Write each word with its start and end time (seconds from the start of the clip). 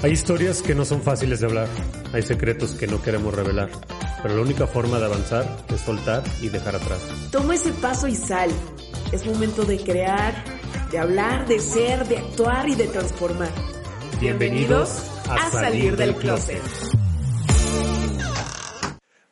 Hay 0.00 0.12
historias 0.12 0.62
que 0.62 0.76
no 0.76 0.84
son 0.84 1.02
fáciles 1.02 1.40
de 1.40 1.46
hablar, 1.46 1.66
hay 2.12 2.22
secretos 2.22 2.74
que 2.74 2.86
no 2.86 3.02
queremos 3.02 3.34
revelar, 3.34 3.68
pero 4.22 4.36
la 4.36 4.42
única 4.42 4.68
forma 4.68 5.00
de 5.00 5.06
avanzar 5.06 5.44
es 5.74 5.80
soltar 5.80 6.22
y 6.40 6.50
dejar 6.50 6.76
atrás. 6.76 7.00
Toma 7.32 7.56
ese 7.56 7.72
paso 7.72 8.06
y 8.06 8.14
sal. 8.14 8.48
Es 9.10 9.26
momento 9.26 9.64
de 9.64 9.76
crear, 9.76 10.44
de 10.92 10.98
hablar, 11.00 11.48
de 11.48 11.58
ser, 11.58 12.06
de 12.06 12.18
actuar 12.18 12.68
y 12.68 12.76
de 12.76 12.86
transformar. 12.86 13.50
Bienvenidos 14.20 15.02
a 15.28 15.50
Salir 15.50 15.96
del 15.96 16.14
Closet. 16.14 16.62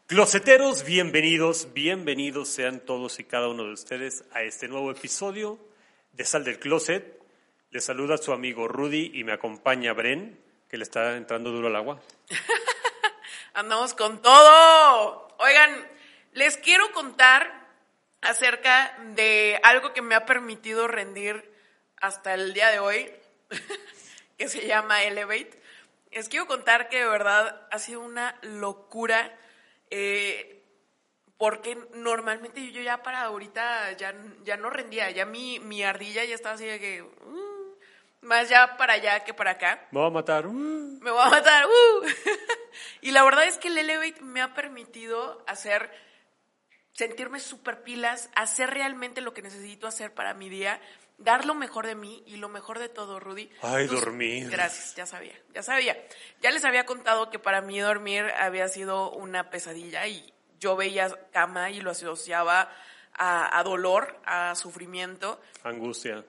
Closeteros, 0.09 0.85
bienvenidos, 0.85 1.69
bienvenidos 1.75 2.49
sean 2.49 2.81
todos 2.81 3.21
y 3.21 3.25
cada 3.25 3.49
uno 3.49 3.63
de 3.63 3.73
ustedes 3.73 4.25
a 4.33 4.43
este 4.43 4.67
nuevo 4.67 4.91
episodio 4.91 5.61
de 6.13 6.25
Sal 6.25 6.43
del 6.43 6.59
Closet. 6.59 7.21
Les 7.71 7.85
saluda 7.85 8.17
su 8.17 8.33
amigo 8.33 8.67
Rudy 8.67 9.13
y 9.15 9.23
me 9.23 9.33
acompaña 9.33 9.93
Bren, 9.93 10.45
que 10.69 10.77
le 10.77 10.85
está 10.85 11.17
entrando 11.17 11.51
duro 11.51 11.69
al 11.69 11.77
agua. 11.77 12.01
Andamos 13.55 13.95
con 13.95 14.21
todo. 14.21 15.29
Oigan, 15.39 15.89
les 16.33 16.57
quiero 16.57 16.93
contar 16.93 17.67
acerca 18.21 18.97
de 19.15 19.61
algo 19.63 19.93
que 19.93 20.03
me 20.03 20.15
ha 20.15 20.27
permitido 20.27 20.89
rendir 20.89 21.53
hasta 22.01 22.35
el 22.35 22.53
día 22.53 22.71
de 22.71 22.79
hoy, 22.79 23.11
que 24.39 24.49
se 24.49 24.67
llama 24.67 25.03
Elevate. 25.05 25.63
Les 26.11 26.29
quiero 26.29 26.47
contar 26.47 26.89
que 26.89 26.99
de 26.99 27.09
verdad 27.09 27.67
ha 27.71 27.79
sido 27.79 28.01
una 28.01 28.39
locura 28.43 29.37
eh, 29.91 30.57
porque 31.37 31.77
normalmente 31.95 32.73
yo 32.73 32.81
ya 32.81 33.03
para 33.03 33.23
ahorita 33.23 33.93
ya, 33.93 34.15
ya 34.43 34.57
no 34.57 34.71
rendía, 34.71 35.11
ya 35.11 35.27
mi, 35.27 35.59
mi 35.61 35.83
ardilla 35.83 36.25
ya 36.25 36.35
estaba 36.35 36.55
así 36.55 36.65
de 36.65 36.81
que, 36.81 37.03
uh, 37.03 37.56
más 38.23 38.49
ya 38.49 38.77
para 38.77 38.95
allá 38.95 39.25
que 39.25 39.35
para 39.35 39.53
acá. 39.53 39.87
Me 39.91 40.01
va 40.01 40.07
a 40.07 40.11
matar. 40.11 40.47
uh. 40.47 40.99
Me 41.01 41.11
voy 41.11 41.23
a 41.23 41.31
matar. 41.31 41.67
uh. 41.67 42.07
y 43.03 43.11
la 43.13 43.23
verdad 43.25 43.45
es 43.47 43.59
que 43.59 43.69
el 43.69 43.79
Elevate 43.79 44.21
me 44.23 44.41
ha 44.43 44.55
permitido 44.55 45.45
hacer, 45.47 45.91
sentirme 46.93 47.41
súper 47.41 47.83
pilas, 47.83 48.31
hacer 48.35 48.71
realmente 48.71 49.21
lo 49.21 49.35
que 49.35 49.43
necesito 49.43 49.87
hacer 49.87 50.13
para 50.15 50.35
mi 50.35 50.49
día, 50.49 50.81
dar 51.19 51.45
lo 51.45 51.55
mejor 51.55 51.87
de 51.87 51.95
mí 51.95 52.23
y 52.27 52.37
lo 52.37 52.49
mejor 52.49 52.79
de 52.79 52.89
todo, 52.89 53.21
Rudy. 53.21 53.51
Ay, 53.63 53.87
Tú- 53.87 53.95
dormir. 53.95 54.51
Gracias, 54.51 54.95
ya 54.97 55.07
sabía, 55.07 55.35
ya 55.55 55.63
sabía. 55.63 55.97
Ya 56.41 56.51
les 56.51 56.65
había 56.65 56.85
contado 56.87 57.31
que 57.31 57.39
para 57.39 57.61
mí 57.61 57.79
dormir 57.81 58.25
había 58.39 58.69
sido 58.69 59.11
una 59.13 59.51
pesadilla 59.51 60.07
y 60.07 60.33
yo 60.59 60.75
veía 60.77 61.11
cama 61.33 61.71
y 61.71 61.81
lo 61.81 61.91
asociaba 61.91 62.73
a, 63.15 63.59
a 63.59 63.63
dolor, 63.63 64.19
a 64.25 64.55
sufrimiento, 64.55 65.41
Angustia. 65.65 66.25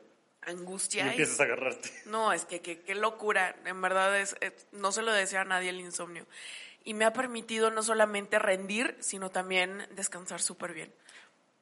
Angustia. 0.47 1.03
Y 1.03 1.07
y- 1.07 1.09
empiezas 1.11 1.39
a 1.39 1.43
agarrarte. 1.43 1.89
no, 2.05 2.33
es 2.33 2.45
que 2.45 2.61
qué 2.61 2.95
locura. 2.95 3.55
En 3.65 3.81
verdad 3.81 4.19
es, 4.19 4.35
es- 4.41 4.65
no 4.71 4.91
se 4.91 5.01
lo 5.03 5.11
desea 5.11 5.41
a 5.41 5.45
nadie 5.45 5.69
el 5.69 5.79
insomnio. 5.79 6.25
Y 6.83 6.93
me 6.93 7.05
ha 7.05 7.13
permitido 7.13 7.69
no 7.69 7.83
solamente 7.83 8.39
rendir, 8.39 8.95
sino 8.99 9.29
también 9.29 9.85
descansar 9.91 10.41
súper 10.41 10.73
bien. 10.73 10.91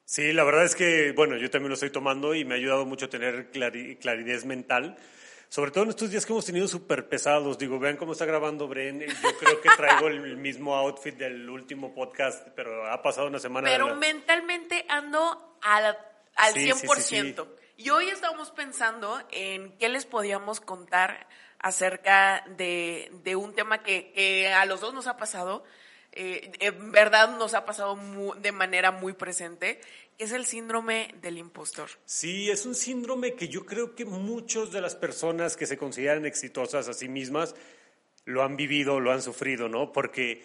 Sí, 0.06 0.34
la 0.34 0.44
verdad 0.44 0.66
es 0.66 0.76
que, 0.76 1.14
bueno, 1.14 1.36
yo 1.38 1.50
también 1.50 1.70
lo 1.70 1.74
estoy 1.74 1.90
tomando 1.90 2.36
y 2.36 2.46
me 2.46 2.54
ha 2.54 2.58
ayudado 2.58 2.86
mucho 2.86 3.06
a 3.06 3.10
tener 3.10 3.52
clari- 3.52 3.98
claridad 3.98 4.44
mental. 4.44 4.96
Sobre 5.50 5.72
todo 5.72 5.84
en 5.86 5.92
estos 5.92 6.12
días 6.12 6.26
que 6.26 6.34
hemos 6.34 6.46
tenido 6.46 6.68
súper 6.68 7.08
pesados. 7.10 7.58
Digo, 7.58 7.80
vean 7.80 7.98
cómo 7.98 8.12
está 8.12 8.26
grabando 8.26 8.68
Bren. 8.68 9.00
Yo 9.02 9.38
creo 9.40 9.62
que 9.62 9.70
traigo 9.76 10.08
el 10.08 10.38
mismo 10.38 10.76
outfit 10.76 11.16
del 11.16 11.50
último 11.50 11.94
podcast, 11.94 12.48
pero 12.56 12.86
ha 12.92 13.02
pasado 13.02 13.28
una 13.28 13.40
semana. 13.40 13.68
Pero 13.70 13.88
la- 13.90 13.96
mentalmente 13.96 14.86
ando 14.90 15.58
al, 15.62 15.98
al 16.36 16.54
Sí, 16.54 16.72
sí, 16.72 16.88
sí, 17.00 17.16
100%. 17.16 17.48
Y 17.78 17.90
hoy 17.90 18.08
estábamos 18.08 18.52
pensando 18.52 19.22
en 19.32 19.78
qué 19.78 19.90
les 19.90 20.06
podíamos 20.06 20.62
contar 20.62 21.28
acerca 21.60 22.46
de, 22.58 23.36
un 23.36 23.54
tema 23.54 23.84
que, 23.84 24.54
a 24.56 24.66
los 24.66 24.80
dos 24.80 24.94
nos 24.94 25.08
ha 25.08 25.18
pasado, 25.18 25.66
eh, 26.14 26.52
en 26.60 26.92
verdad 26.94 27.38
nos 27.38 27.54
ha 27.54 27.66
pasado 27.66 28.00
de 28.38 28.52
manera 28.54 28.92
muy 28.92 29.12
presente, 29.12 29.82
que 30.18 30.24
es 30.24 30.32
el 30.32 30.46
síndrome 30.46 31.14
del 31.22 31.38
impostor. 31.38 31.90
Sí, 32.06 32.50
es 32.50 32.66
un 32.66 32.76
síndrome 32.76 33.34
que 33.34 33.50
yo 33.50 33.66
creo 33.66 33.94
que 33.94 34.06
muchas 34.06 34.72
de 34.72 34.80
las 34.80 34.96
personas 34.96 35.58
que 35.58 35.66
se 35.66 35.78
consideran 35.78 36.26
exitosas 36.26 36.88
a 36.88 36.94
sí 36.94 37.10
mismas 37.10 37.56
lo 38.24 38.42
han 38.44 38.56
vivido, 38.56 39.02
lo 39.02 39.12
han 39.12 39.22
sufrido, 39.22 39.68
¿no? 39.68 39.92
Porque 39.92 40.44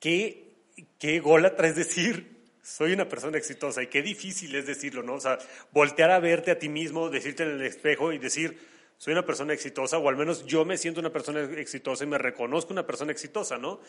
qué, 0.00 0.52
qué 0.98 1.20
gólatra 1.20 1.68
es 1.68 1.76
decir, 1.76 2.31
soy 2.62 2.92
una 2.92 3.08
persona 3.08 3.38
exitosa 3.38 3.82
y 3.82 3.88
qué 3.88 4.02
difícil 4.02 4.54
es 4.54 4.66
decirlo, 4.66 5.02
¿no? 5.02 5.14
O 5.14 5.20
sea, 5.20 5.38
voltear 5.72 6.10
a 6.10 6.20
verte 6.20 6.52
a 6.52 6.58
ti 6.58 6.68
mismo, 6.68 7.10
decirte 7.10 7.42
en 7.42 7.50
el 7.50 7.62
espejo 7.62 8.12
y 8.12 8.18
decir, 8.18 8.58
soy 8.98 9.12
una 9.12 9.26
persona 9.26 9.52
exitosa, 9.52 9.98
o 9.98 10.08
al 10.08 10.16
menos 10.16 10.46
yo 10.46 10.64
me 10.64 10.78
siento 10.78 11.00
una 11.00 11.10
persona 11.10 11.42
exitosa 11.58 12.04
y 12.04 12.06
me 12.06 12.18
reconozco 12.18 12.72
una 12.72 12.86
persona 12.86 13.10
exitosa, 13.10 13.58
¿no? 13.58 13.80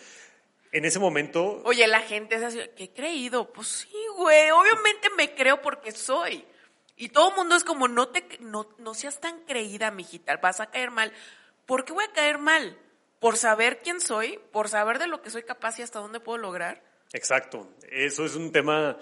En 0.72 0.85
ese 0.85 0.97
momento, 0.97 1.62
Oye, 1.66 1.85
la 1.85 2.01
gente 2.01 2.35
es 2.35 2.41
así, 2.41 2.59
¿qué 2.75 2.85
he 2.85 2.94
creído? 2.94 3.53
Pues 3.53 3.67
sí, 3.67 3.95
güey, 4.17 4.50
obviamente 4.50 5.09
me 5.16 5.35
creo 5.35 5.62
porque 5.62 5.91
soy. 5.91 6.44
Y 6.95 7.09
todo 7.09 7.29
el 7.29 7.35
mundo 7.35 7.56
es 7.56 7.63
como, 7.63 7.88
no, 7.88 8.09
te, 8.09 8.25
no, 8.39 8.67
no 8.79 8.95
seas 8.95 9.19
tan 9.19 9.41
creída, 9.41 9.91
mijita, 9.91 10.38
vas 10.38 10.59
a 10.62 10.72
caer 10.72 10.89
mal. 10.89 11.13
¿Por 11.67 11.85
qué 11.85 11.94
voy 11.94 12.06
a 12.06 12.12
caer 12.12 12.39
mal? 12.39 12.75
¿Por 13.19 13.38
saber 13.38 13.81
quién 13.83 14.01
soy? 14.01 14.39
¿Por 14.51 14.67
saber 14.67 14.97
de 14.97 15.06
lo 15.06 15.22
que 15.22 15.29
soy 15.29 15.44
capaz 15.44 15.78
y 15.78 15.83
hasta 15.83 16.00
dónde 16.00 16.19
puedo 16.19 16.39
lograr? 16.39 16.81
Exacto, 17.13 17.69
eso 17.91 18.25
es 18.25 18.35
un 18.35 18.51
tema 18.51 18.97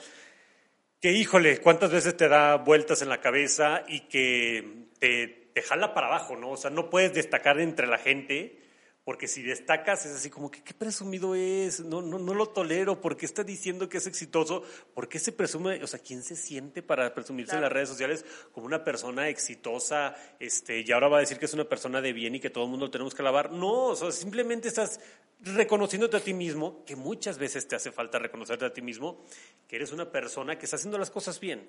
que, 1.00 1.14
híjole, 1.14 1.60
cuántas 1.60 1.92
veces 1.92 2.16
te 2.18 2.28
da 2.28 2.58
vueltas 2.58 3.02
en 3.02 3.08
la 3.08 3.22
cabeza 3.22 3.84
y 3.88 4.02
que 4.02 4.90
te, 5.00 5.50
te 5.54 5.62
jala 5.62 5.94
para 5.94 6.08
abajo, 6.08 6.36
¿no? 6.36 6.52
O 6.52 6.58
sea, 6.58 6.70
no 6.70 6.90
puedes 6.90 7.14
destacar 7.14 7.60
entre 7.62 7.88
la 7.88 7.98
gente, 7.98 8.60
porque 9.04 9.28
si 9.28 9.42
destacas 9.42 10.06
es 10.06 10.16
así 10.16 10.30
como 10.30 10.52
que, 10.52 10.64
qué 10.64 10.76
presumido 10.76 11.34
es, 11.34 11.80
no, 11.80 12.02
no, 12.02 12.20
no 12.20 12.34
lo 12.36 12.50
tolero, 12.50 13.02
¿por 13.02 13.18
qué 13.18 13.26
está 13.26 13.44
diciendo 13.44 13.90
que 13.90 13.98
es 13.98 14.06
exitoso? 14.06 14.64
¿Por 14.94 15.10
qué 15.10 15.18
se 15.18 15.32
presume, 15.32 15.84
o 15.84 15.88
sea, 15.88 16.00
quién 16.00 16.22
se 16.22 16.36
siente 16.36 16.84
para 16.84 17.12
presumirse 17.14 17.56
en 17.56 17.62
las 17.62 17.72
redes 17.72 17.90
sociales 17.90 18.24
como 18.52 18.68
una 18.68 18.84
persona 18.84 19.28
exitosa, 19.28 20.16
este, 20.40 20.82
y 20.82 20.92
ahora 20.92 21.08
va 21.08 21.18
a 21.18 21.22
decir 21.22 21.40
que 21.40 21.46
es 21.46 21.54
una 21.54 21.66
persona 21.66 22.00
de 22.00 22.14
bien 22.14 22.36
y 22.36 22.40
que 22.40 22.52
todo 22.52 22.66
el 22.66 22.70
mundo 22.70 22.86
lo 22.86 22.92
tenemos 22.92 23.16
que 23.16 23.24
alabar? 23.24 23.52
No, 23.52 23.86
o 23.86 23.96
sea, 23.96 24.12
simplemente 24.12 24.68
estás 24.68 25.00
reconociéndote 25.40 26.18
a 26.18 26.20
ti 26.20 26.36
mismo, 26.36 26.86
que 26.86 26.96
muchas 26.96 27.40
veces 27.40 27.68
te 27.68 27.76
hace 27.76 27.92
falta 27.92 28.20
reconocerte 28.20 28.66
a 28.66 28.74
ti 28.74 28.84
mismo, 28.84 29.26
que 29.68 29.78
eres 29.78 29.92
una 29.92 30.12
persona 30.12 30.60
que 30.60 30.66
está 30.66 30.76
haciendo 30.76 31.00
las 31.00 31.10
cosas 31.10 31.40
bien. 31.40 31.68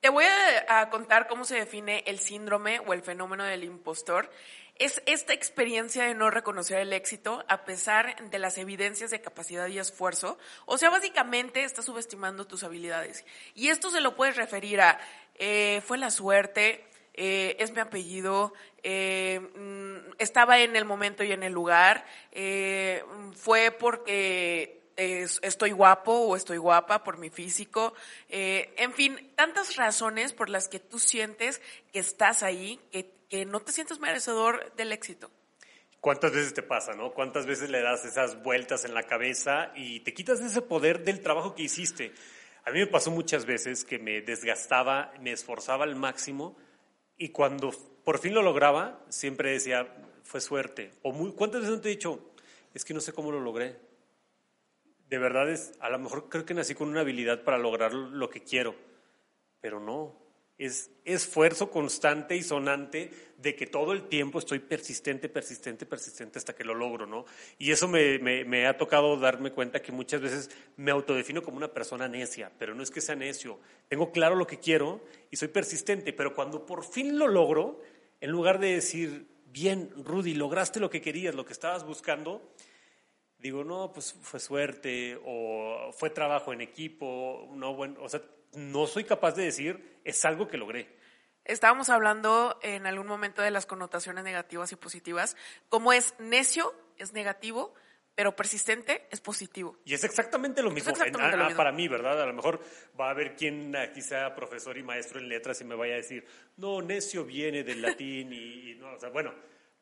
Te 0.00 0.08
voy 0.10 0.24
a, 0.24 0.80
a 0.80 0.90
contar 0.90 1.26
cómo 1.26 1.44
se 1.44 1.54
define 1.54 2.02
el 2.06 2.18
síndrome 2.18 2.80
o 2.80 2.92
el 2.92 3.02
fenómeno 3.02 3.44
del 3.44 3.64
impostor. 3.64 4.28
Es 4.78 5.02
esta 5.06 5.32
experiencia 5.32 6.04
de 6.04 6.14
no 6.14 6.30
reconocer 6.30 6.78
el 6.78 6.92
éxito 6.92 7.44
a 7.48 7.64
pesar 7.64 8.30
de 8.30 8.38
las 8.38 8.58
evidencias 8.58 9.10
de 9.10 9.22
capacidad 9.22 9.66
y 9.68 9.78
esfuerzo. 9.78 10.38
O 10.66 10.76
sea, 10.76 10.90
básicamente 10.90 11.64
estás 11.64 11.86
subestimando 11.86 12.46
tus 12.46 12.62
habilidades. 12.62 13.24
Y 13.54 13.68
esto 13.68 13.90
se 13.90 14.02
lo 14.02 14.16
puedes 14.16 14.36
referir 14.36 14.82
a, 14.82 14.98
eh, 15.34 15.80
fue 15.86 15.96
la 15.96 16.10
suerte, 16.10 16.84
eh, 17.14 17.56
es 17.60 17.72
mi 17.72 17.80
apellido, 17.80 18.52
eh, 18.82 19.40
mm, 19.40 20.12
estaba 20.18 20.58
en 20.58 20.76
el 20.76 20.84
momento 20.84 21.24
y 21.24 21.32
en 21.32 21.42
el 21.42 21.52
lugar, 21.52 22.04
eh, 22.30 23.02
fue 23.34 23.70
porque 23.70 24.85
es- 24.96 25.38
estoy 25.42 25.72
guapo 25.72 26.12
o 26.12 26.36
estoy 26.36 26.56
guapa 26.58 27.04
por 27.04 27.18
mi 27.18 27.30
físico, 27.30 27.94
eh, 28.28 28.74
en 28.78 28.92
fin, 28.92 29.32
tantas 29.36 29.76
razones 29.76 30.32
por 30.32 30.48
las 30.48 30.68
que 30.68 30.80
tú 30.80 30.98
sientes 30.98 31.60
que 31.92 31.98
estás 32.00 32.42
ahí, 32.42 32.80
que, 32.90 33.10
que 33.28 33.44
no 33.44 33.60
te 33.60 33.72
sientes 33.72 34.00
merecedor 34.00 34.72
del 34.76 34.92
éxito. 34.92 35.30
¿Cuántas 36.00 36.32
veces 36.32 36.54
te 36.54 36.62
pasa, 36.62 36.92
no? 36.92 37.12
¿Cuántas 37.12 37.46
veces 37.46 37.68
le 37.68 37.80
das 37.82 38.04
esas 38.04 38.42
vueltas 38.42 38.84
en 38.84 38.94
la 38.94 39.02
cabeza 39.04 39.72
y 39.74 40.00
te 40.00 40.14
quitas 40.14 40.40
ese 40.40 40.62
poder 40.62 41.02
del 41.04 41.20
trabajo 41.20 41.54
que 41.54 41.64
hiciste? 41.64 42.12
A 42.64 42.70
mí 42.70 42.78
me 42.78 42.86
pasó 42.86 43.10
muchas 43.10 43.44
veces 43.44 43.84
que 43.84 43.98
me 43.98 44.20
desgastaba, 44.22 45.12
me 45.20 45.32
esforzaba 45.32 45.84
al 45.84 45.96
máximo 45.96 46.56
y 47.16 47.30
cuando 47.30 47.70
por 48.04 48.18
fin 48.18 48.34
lo 48.34 48.42
lograba, 48.42 49.00
siempre 49.08 49.50
decía, 49.52 49.88
fue 50.22 50.40
suerte. 50.40 50.92
O 51.02 51.12
muy, 51.12 51.32
¿Cuántas 51.32 51.62
veces 51.62 51.76
no 51.76 51.80
te 51.82 51.88
he 51.88 51.92
dicho, 51.92 52.32
es 52.72 52.84
que 52.84 52.94
no 52.94 53.00
sé 53.00 53.12
cómo 53.12 53.32
lo 53.32 53.40
logré? 53.40 53.76
De 55.08 55.18
verdad 55.18 55.48
es, 55.50 55.72
a 55.80 55.88
lo 55.90 55.98
mejor 55.98 56.28
creo 56.28 56.44
que 56.44 56.54
nací 56.54 56.74
con 56.74 56.88
una 56.88 57.00
habilidad 57.00 57.44
para 57.44 57.58
lograr 57.58 57.92
lo 57.94 58.28
que 58.28 58.42
quiero, 58.42 58.74
pero 59.60 59.80
no. 59.80 60.24
Es 60.58 60.90
esfuerzo 61.04 61.70
constante 61.70 62.34
y 62.34 62.42
sonante 62.42 63.10
de 63.36 63.54
que 63.54 63.66
todo 63.66 63.92
el 63.92 64.08
tiempo 64.08 64.38
estoy 64.38 64.58
persistente, 64.58 65.28
persistente, 65.28 65.84
persistente 65.84 66.38
hasta 66.38 66.54
que 66.54 66.64
lo 66.64 66.74
logro, 66.74 67.06
¿no? 67.06 67.26
Y 67.58 67.72
eso 67.72 67.86
me, 67.86 68.18
me- 68.20 68.42
me 68.46 68.66
ha 68.66 68.78
tocado 68.78 69.18
darme 69.18 69.52
cuenta 69.52 69.82
que 69.82 69.92
muchas 69.92 70.22
veces 70.22 70.50
me 70.78 70.90
autodefino 70.92 71.42
como 71.42 71.58
una 71.58 71.74
persona 71.74 72.08
necia, 72.08 72.50
pero 72.58 72.74
no 72.74 72.82
es 72.82 72.90
que 72.90 73.02
sea 73.02 73.14
necio. 73.14 73.60
Tengo 73.88 74.10
claro 74.12 74.34
lo 74.34 74.46
que 74.46 74.58
quiero 74.58 75.04
y 75.30 75.36
soy 75.36 75.48
persistente, 75.48 76.14
pero 76.14 76.34
cuando 76.34 76.64
por 76.64 76.84
fin 76.84 77.18
lo 77.18 77.28
logro, 77.28 77.82
en 78.22 78.30
lugar 78.30 78.58
de 78.58 78.72
decir, 78.76 79.26
bien, 79.52 79.90
Rudy, 80.06 80.32
lograste 80.32 80.80
lo 80.80 80.88
que 80.88 81.02
querías, 81.02 81.34
lo 81.34 81.44
que 81.44 81.52
estabas 81.52 81.84
buscando, 81.84 82.50
digo, 83.46 83.64
no, 83.64 83.92
pues 83.92 84.12
fue 84.12 84.40
suerte 84.40 85.18
o 85.24 85.90
fue 85.92 86.10
trabajo 86.10 86.52
en 86.52 86.60
equipo, 86.60 87.48
no, 87.54 87.74
bueno, 87.74 87.96
o 88.00 88.08
sea, 88.08 88.22
no 88.52 88.86
soy 88.86 89.04
capaz 89.04 89.32
de 89.32 89.44
decir, 89.44 90.00
es 90.04 90.24
algo 90.24 90.48
que 90.48 90.56
logré. 90.56 90.96
Estábamos 91.44 91.90
hablando 91.90 92.58
en 92.62 92.86
algún 92.86 93.06
momento 93.06 93.40
de 93.42 93.50
las 93.52 93.66
connotaciones 93.66 94.24
negativas 94.24 94.72
y 94.72 94.76
positivas. 94.76 95.36
Como 95.68 95.92
es 95.92 96.14
necio, 96.18 96.74
es 96.98 97.12
negativo, 97.12 97.72
pero 98.16 98.34
persistente 98.34 99.06
es 99.10 99.20
positivo. 99.20 99.78
Y 99.84 99.94
es 99.94 100.02
exactamente 100.02 100.62
lo 100.62 100.70
mismo, 100.70 100.92
para 101.54 101.70
mí, 101.70 101.86
¿verdad? 101.86 102.20
A 102.20 102.26
lo 102.26 102.32
mejor 102.32 102.60
va 102.98 103.08
a 103.08 103.10
haber 103.10 103.36
quien 103.36 103.76
aquí 103.76 104.00
sea 104.00 104.34
profesor 104.34 104.76
y 104.76 104.82
maestro 104.82 105.20
en 105.20 105.28
letras 105.28 105.60
y 105.60 105.64
me 105.64 105.76
vaya 105.76 105.94
a 105.94 105.98
decir, 105.98 106.26
no, 106.56 106.82
necio 106.82 107.24
viene 107.24 107.62
del 107.62 107.80
latín 107.80 108.32
y, 108.32 108.74
no, 108.74 108.94
o 108.94 108.98
sea, 108.98 109.10
bueno, 109.10 109.32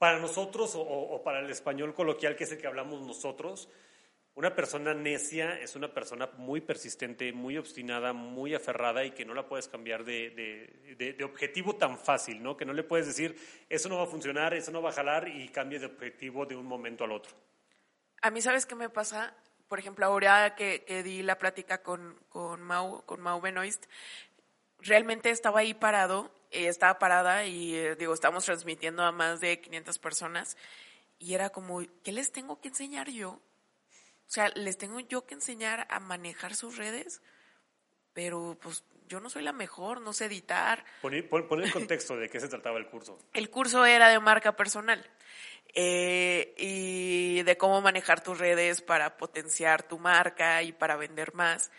para 0.04 0.18
nosotros 0.18 0.74
o, 0.76 1.22
para 1.24 1.40
el 1.40 1.48
español 1.48 1.94
coloquial, 1.94 2.36
que 2.36 2.44
es 2.44 2.52
el 2.52 2.58
que 2.58 2.66
hablamos 2.66 3.00
nosotros, 3.00 3.70
una 4.34 4.54
persona 4.54 4.92
necia 4.92 5.58
es 5.58 5.76
una 5.76 5.94
persona 5.94 6.28
muy 6.36 6.60
persistente, 6.60 7.32
muy 7.32 7.56
obstinada, 7.56 8.12
muy 8.12 8.54
aferrada 8.54 9.02
y 9.06 9.12
que 9.12 9.24
no 9.24 9.32
la 9.32 9.48
puedes 9.48 9.66
cambiar 9.66 10.04
de, 10.04 11.16
objetivo 11.24 11.76
tan 11.76 11.96
fácil, 11.96 12.42
¿no? 12.42 12.54
Que 12.54 12.66
no 12.66 12.74
le 12.74 12.82
puedes 12.82 13.06
decir, 13.06 13.34
eso 13.70 13.88
no 13.88 13.96
va 13.96 14.02
a 14.02 14.06
funcionar, 14.06 14.52
eso 14.52 14.70
no 14.72 14.82
va 14.82 14.90
a 14.90 14.92
jalar 14.92 15.26
y 15.26 15.48
cambie 15.48 15.78
de 15.78 15.86
objetivo 15.86 16.44
de 16.44 16.54
un 16.54 16.66
momento 16.66 17.04
al 17.04 17.12
otro. 17.12 17.32
A 18.20 18.30
mí, 18.30 18.42
¿sabes 18.42 18.66
qué 18.66 18.74
me 18.74 18.90
pasa? 18.90 19.34
Por 19.68 19.78
ejemplo, 19.78 20.04
ahora 20.04 20.54
que, 20.54 20.84
di 21.02 21.22
la 21.22 21.38
plática 21.38 21.82
con, 21.82 22.20
con, 22.28 22.60
Mau, 22.60 23.06
con 23.06 23.22
Mau 23.22 23.40
Benoist, 23.40 23.86
realmente 24.84 25.30
estaba 25.30 25.60
ahí 25.60 25.74
parado, 25.74 26.30
eh, 26.50 26.68
estaba 26.68 26.98
parada 26.98 27.44
y, 27.46 27.74
eh, 27.74 27.96
digo, 27.96 28.14
estamos 28.14 28.44
transmitiendo 28.44 29.02
a 29.02 29.12
más 29.12 29.40
de 29.40 29.60
500 29.60 29.98
personas 29.98 30.56
y 31.18 31.34
era 31.34 31.50
como, 31.50 31.82
¿qué 32.02 32.12
les 32.12 32.32
tengo 32.32 32.60
que 32.60 32.68
enseñar 32.68 33.10
yo? 33.10 33.30
O 33.30 34.30
sea, 34.34 34.48
les 34.54 34.78
tengo 34.78 35.00
yo 35.00 35.26
que 35.26 35.34
enseñar 35.34 35.86
a 35.90 36.00
manejar 36.00 36.54
sus 36.54 36.76
redes, 36.76 37.22
pero 38.12 38.56
pues 38.60 38.84
yo 39.08 39.20
no 39.20 39.28
soy 39.28 39.42
la 39.42 39.52
mejor, 39.52 40.00
no 40.00 40.12
sé 40.12 40.26
editar. 40.26 40.84
Pon, 41.02 41.14
el 41.14 41.28
contexto 41.72 42.16
de 42.16 42.28
qué 42.28 42.40
se 42.40 42.48
trataba 42.48 42.78
el 42.78 42.88
curso. 42.88 43.18
El 43.32 43.50
curso 43.50 43.84
era 43.84 44.08
de 44.08 44.18
marca 44.20 44.56
personal 44.56 45.04
eh, 45.74 46.54
y 46.56 47.42
de 47.42 47.56
cómo 47.56 47.80
manejar 47.80 48.22
tus 48.22 48.38
redes 48.38 48.80
para 48.80 49.16
potenciar 49.16 49.82
tu 49.82 49.98
marca 49.98 50.62
y 50.62 50.72
para 50.72 50.96
vender 50.96 51.34
más. 51.34 51.70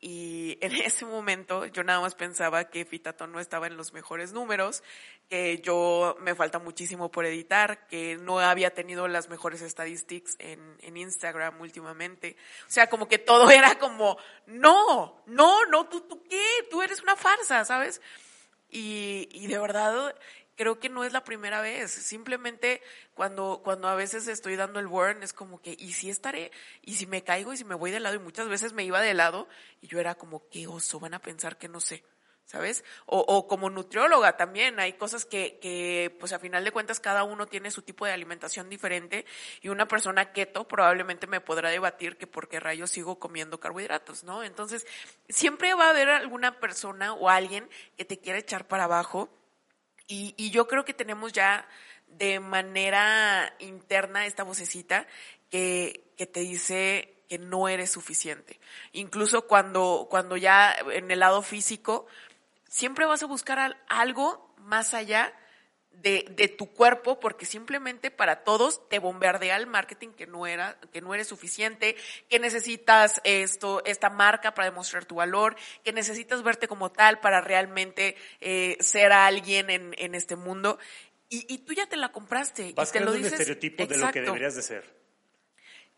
Y 0.00 0.58
en 0.64 0.74
ese 0.74 1.04
momento 1.04 1.66
yo 1.66 1.84
nada 1.84 2.00
más 2.00 2.14
pensaba 2.14 2.64
que 2.64 2.84
Fitaton 2.84 3.32
no 3.32 3.40
estaba 3.40 3.66
en 3.66 3.76
los 3.76 3.92
mejores 3.92 4.32
números, 4.32 4.82
que 5.28 5.58
yo 5.58 6.16
me 6.20 6.34
falta 6.34 6.58
muchísimo 6.58 7.10
por 7.10 7.26
editar, 7.26 7.86
que 7.88 8.16
no 8.16 8.38
había 8.38 8.74
tenido 8.74 9.08
las 9.08 9.28
mejores 9.28 9.60
statistics 9.60 10.36
en, 10.38 10.76
en 10.80 10.96
Instagram 10.96 11.60
últimamente. 11.60 12.36
O 12.62 12.70
sea, 12.70 12.88
como 12.88 13.08
que 13.08 13.18
todo 13.18 13.50
era 13.50 13.78
como, 13.78 14.18
no, 14.46 15.22
no, 15.26 15.64
no, 15.66 15.88
tú, 15.88 16.02
tú 16.02 16.22
qué, 16.28 16.42
tú 16.70 16.82
eres 16.82 17.02
una 17.02 17.16
farsa, 17.16 17.64
¿sabes? 17.64 18.00
Y, 18.68 19.28
y 19.32 19.46
de 19.46 19.58
verdad 19.58 20.14
creo 20.56 20.80
que 20.80 20.88
no 20.88 21.04
es 21.04 21.12
la 21.12 21.22
primera 21.22 21.60
vez. 21.60 21.92
Simplemente 21.92 22.82
cuando, 23.14 23.60
cuando 23.62 23.88
a 23.88 23.94
veces 23.94 24.26
estoy 24.26 24.56
dando 24.56 24.80
el 24.80 24.88
burn 24.88 25.22
es 25.22 25.32
como 25.32 25.60
que, 25.60 25.76
¿y 25.78 25.92
si 25.92 26.10
estaré? 26.10 26.50
¿Y 26.82 26.94
si 26.94 27.06
me 27.06 27.22
caigo? 27.22 27.52
¿Y 27.52 27.56
si 27.56 27.64
me 27.64 27.74
voy 27.74 27.90
de 27.90 28.00
lado? 28.00 28.16
Y 28.16 28.20
muchas 28.20 28.48
veces 28.48 28.72
me 28.72 28.84
iba 28.84 29.00
de 29.00 29.14
lado 29.14 29.46
y 29.80 29.86
yo 29.86 30.00
era 30.00 30.16
como, 30.16 30.48
qué 30.48 30.66
oso, 30.66 30.98
van 30.98 31.14
a 31.14 31.20
pensar 31.20 31.58
que 31.58 31.68
no 31.68 31.80
sé. 31.80 32.02
¿Sabes? 32.46 32.84
O, 33.06 33.18
o 33.18 33.48
como 33.48 33.70
nutrióloga 33.70 34.36
también, 34.36 34.78
hay 34.78 34.92
cosas 34.92 35.24
que, 35.24 35.58
que, 35.58 36.16
pues 36.20 36.32
a 36.32 36.38
final 36.38 36.62
de 36.62 36.70
cuentas 36.70 37.00
cada 37.00 37.24
uno 37.24 37.46
tiene 37.46 37.72
su 37.72 37.82
tipo 37.82 38.06
de 38.06 38.12
alimentación 38.12 38.70
diferente 38.70 39.26
y 39.62 39.68
una 39.68 39.88
persona 39.88 40.30
keto 40.30 40.68
probablemente 40.68 41.26
me 41.26 41.40
podrá 41.40 41.70
debatir 41.70 42.16
que 42.16 42.28
por 42.28 42.48
qué 42.48 42.60
rayos 42.60 42.92
sigo 42.92 43.18
comiendo 43.18 43.58
carbohidratos, 43.58 44.22
¿no? 44.22 44.44
Entonces, 44.44 44.86
siempre 45.28 45.74
va 45.74 45.86
a 45.86 45.90
haber 45.90 46.08
alguna 46.08 46.60
persona 46.60 47.14
o 47.14 47.28
alguien 47.28 47.68
que 47.96 48.04
te 48.04 48.20
quiera 48.20 48.38
echar 48.38 48.68
para 48.68 48.84
abajo 48.84 49.28
y, 50.08 50.34
y 50.36 50.50
yo 50.50 50.66
creo 50.68 50.84
que 50.84 50.94
tenemos 50.94 51.32
ya 51.32 51.66
de 52.08 52.40
manera 52.40 53.54
interna 53.58 54.26
esta 54.26 54.42
vocecita 54.42 55.06
que, 55.50 56.04
que 56.16 56.26
te 56.26 56.40
dice 56.40 57.14
que 57.28 57.38
no 57.38 57.68
eres 57.68 57.90
suficiente. 57.90 58.60
Incluso 58.92 59.46
cuando, 59.46 60.06
cuando 60.10 60.36
ya 60.36 60.74
en 60.92 61.10
el 61.10 61.20
lado 61.20 61.42
físico, 61.42 62.06
siempre 62.68 63.06
vas 63.06 63.22
a 63.22 63.26
buscar 63.26 63.76
algo 63.88 64.54
más 64.58 64.94
allá 64.94 65.32
de, 66.02 66.26
de, 66.30 66.48
tu 66.48 66.66
cuerpo, 66.72 67.18
porque 67.20 67.46
simplemente 67.46 68.10
para 68.10 68.44
todos 68.44 68.88
te 68.88 68.98
bombardea 68.98 69.56
el 69.56 69.66
marketing 69.66 70.10
que 70.10 70.26
no 70.26 70.46
era, 70.46 70.78
que 70.92 71.00
no 71.00 71.14
eres 71.14 71.28
suficiente, 71.28 71.96
que 72.28 72.38
necesitas 72.38 73.20
esto, 73.24 73.82
esta 73.84 74.10
marca 74.10 74.54
para 74.54 74.70
demostrar 74.70 75.04
tu 75.04 75.16
valor, 75.16 75.56
que 75.84 75.92
necesitas 75.92 76.42
verte 76.42 76.68
como 76.68 76.92
tal 76.92 77.20
para 77.20 77.40
realmente 77.40 78.16
eh, 78.40 78.76
ser 78.80 79.12
alguien 79.12 79.70
en, 79.70 79.94
en 79.98 80.14
este 80.14 80.36
mundo. 80.36 80.78
Y, 81.28 81.52
y, 81.52 81.58
tú 81.58 81.72
ya 81.72 81.86
te 81.86 81.96
la 81.96 82.12
compraste. 82.12 82.72
Vas 82.74 82.90
y 82.90 82.92
te 82.92 83.00
lo 83.00 83.12
dices, 83.12 83.32
un 83.32 83.40
estereotipo 83.40 83.86
de 83.86 83.98
lo 83.98 84.12
que 84.12 84.20
deberías 84.20 84.54
de 84.54 84.62
ser. 84.62 84.84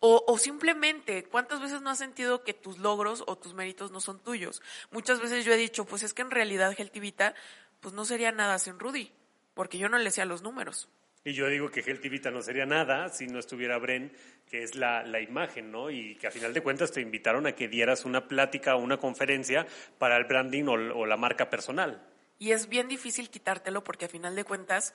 O, 0.00 0.24
o, 0.26 0.38
simplemente, 0.38 1.24
¿cuántas 1.24 1.60
veces 1.60 1.82
no 1.82 1.90
has 1.90 1.98
sentido 1.98 2.44
que 2.44 2.54
tus 2.54 2.78
logros 2.78 3.24
o 3.26 3.36
tus 3.36 3.52
méritos 3.52 3.90
no 3.90 4.00
son 4.00 4.22
tuyos? 4.22 4.62
Muchas 4.90 5.20
veces 5.20 5.44
yo 5.44 5.52
he 5.52 5.56
dicho, 5.56 5.84
pues 5.84 6.02
es 6.02 6.14
que 6.14 6.22
en 6.22 6.30
realidad 6.30 6.74
Geltivita, 6.74 7.34
pues 7.80 7.94
no 7.94 8.04
sería 8.04 8.32
nada 8.32 8.58
sin 8.58 8.78
Rudy 8.78 9.12
porque 9.58 9.76
yo 9.76 9.88
no 9.88 9.98
le 9.98 10.04
decía 10.04 10.24
los 10.24 10.42
números. 10.42 10.88
Y 11.24 11.32
yo 11.32 11.48
digo 11.48 11.68
que 11.68 11.82
Geltivita 11.82 12.30
no 12.30 12.42
sería 12.42 12.64
nada 12.64 13.08
si 13.08 13.26
no 13.26 13.40
estuviera 13.40 13.76
Bren, 13.76 14.12
que 14.48 14.62
es 14.62 14.76
la, 14.76 15.02
la, 15.02 15.20
imagen, 15.20 15.72
¿no? 15.72 15.90
Y 15.90 16.14
que 16.14 16.28
a 16.28 16.30
final 16.30 16.54
de 16.54 16.60
cuentas 16.60 16.92
te 16.92 17.00
invitaron 17.00 17.44
a 17.44 17.56
que 17.56 17.66
dieras 17.66 18.04
una 18.04 18.28
plática 18.28 18.76
o 18.76 18.78
una 18.78 18.98
conferencia 18.98 19.66
para 19.98 20.16
el 20.16 20.26
branding 20.26 20.66
o, 20.68 21.06
la 21.06 21.16
marca 21.16 21.50
personal. 21.50 22.00
Y 22.38 22.52
es 22.52 22.68
bien 22.68 22.86
difícil 22.86 23.30
quitártelo 23.30 23.82
porque 23.82 24.04
a 24.04 24.08
final 24.08 24.36
de 24.36 24.44
cuentas 24.44 24.94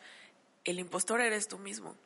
el 0.63 0.79
impostor 0.79 1.19
eres 1.19 1.49
tú 1.49 1.59
mismo. 1.59 1.97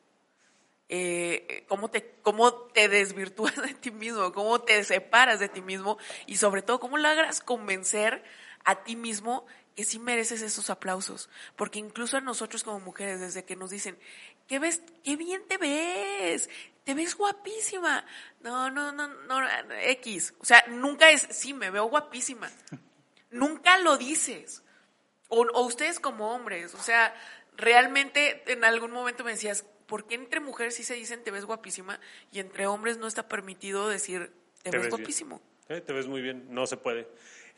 Eh, 0.88 1.64
cómo, 1.68 1.90
te, 1.90 2.10
cómo 2.22 2.52
te 2.52 2.88
desvirtúas 2.88 3.54
de 3.62 3.74
ti 3.74 3.92
mismo, 3.92 4.32
cómo 4.32 4.60
te 4.62 4.82
separas 4.82 5.38
de 5.38 5.48
ti 5.48 5.60
mismo 5.60 5.96
y 6.26 6.38
sobre 6.38 6.62
todo 6.62 6.80
cómo 6.80 6.98
logras 6.98 7.40
convencer 7.40 8.24
a 8.64 8.82
ti 8.82 8.96
mismo 8.96 9.46
que 9.78 9.84
sí 9.84 10.00
mereces 10.00 10.42
esos 10.42 10.70
aplausos, 10.70 11.30
porque 11.54 11.78
incluso 11.78 12.16
a 12.16 12.20
nosotros 12.20 12.64
como 12.64 12.80
mujeres, 12.80 13.20
desde 13.20 13.44
que 13.44 13.54
nos 13.54 13.70
dicen, 13.70 13.96
¿qué 14.48 14.58
ves? 14.58 14.82
¿Qué 15.04 15.14
bien 15.14 15.40
te 15.46 15.56
ves? 15.56 16.50
Te 16.82 16.94
ves 16.94 17.14
guapísima. 17.14 18.04
No, 18.40 18.72
no, 18.72 18.90
no, 18.90 19.06
no, 19.06 19.40
X. 19.80 20.34
O 20.40 20.44
sea, 20.44 20.64
nunca 20.66 21.12
es, 21.12 21.28
sí, 21.30 21.54
me 21.54 21.70
veo 21.70 21.84
guapísima. 21.84 22.50
nunca 23.30 23.78
lo 23.78 23.96
dices. 23.96 24.64
O, 25.28 25.42
o 25.42 25.64
ustedes 25.64 26.00
como 26.00 26.34
hombres, 26.34 26.74
o 26.74 26.82
sea, 26.82 27.14
realmente 27.56 28.42
en 28.50 28.64
algún 28.64 28.90
momento 28.90 29.22
me 29.22 29.30
decías, 29.30 29.64
¿por 29.86 30.08
qué 30.08 30.16
entre 30.16 30.40
mujeres 30.40 30.74
sí 30.74 30.82
se 30.82 30.94
dicen 30.94 31.22
te 31.22 31.30
ves 31.30 31.44
guapísima 31.44 32.00
y 32.32 32.40
entre 32.40 32.66
hombres 32.66 32.98
no 32.98 33.06
está 33.06 33.28
permitido 33.28 33.88
decir 33.88 34.32
te, 34.64 34.76
ves, 34.76 34.90
guapísimo? 34.90 35.40
Eh, 35.68 35.80
te 35.80 35.92
ves 35.92 36.08
muy 36.08 36.20
bien, 36.20 36.48
no 36.50 36.66
se 36.66 36.76
puede. 36.76 37.06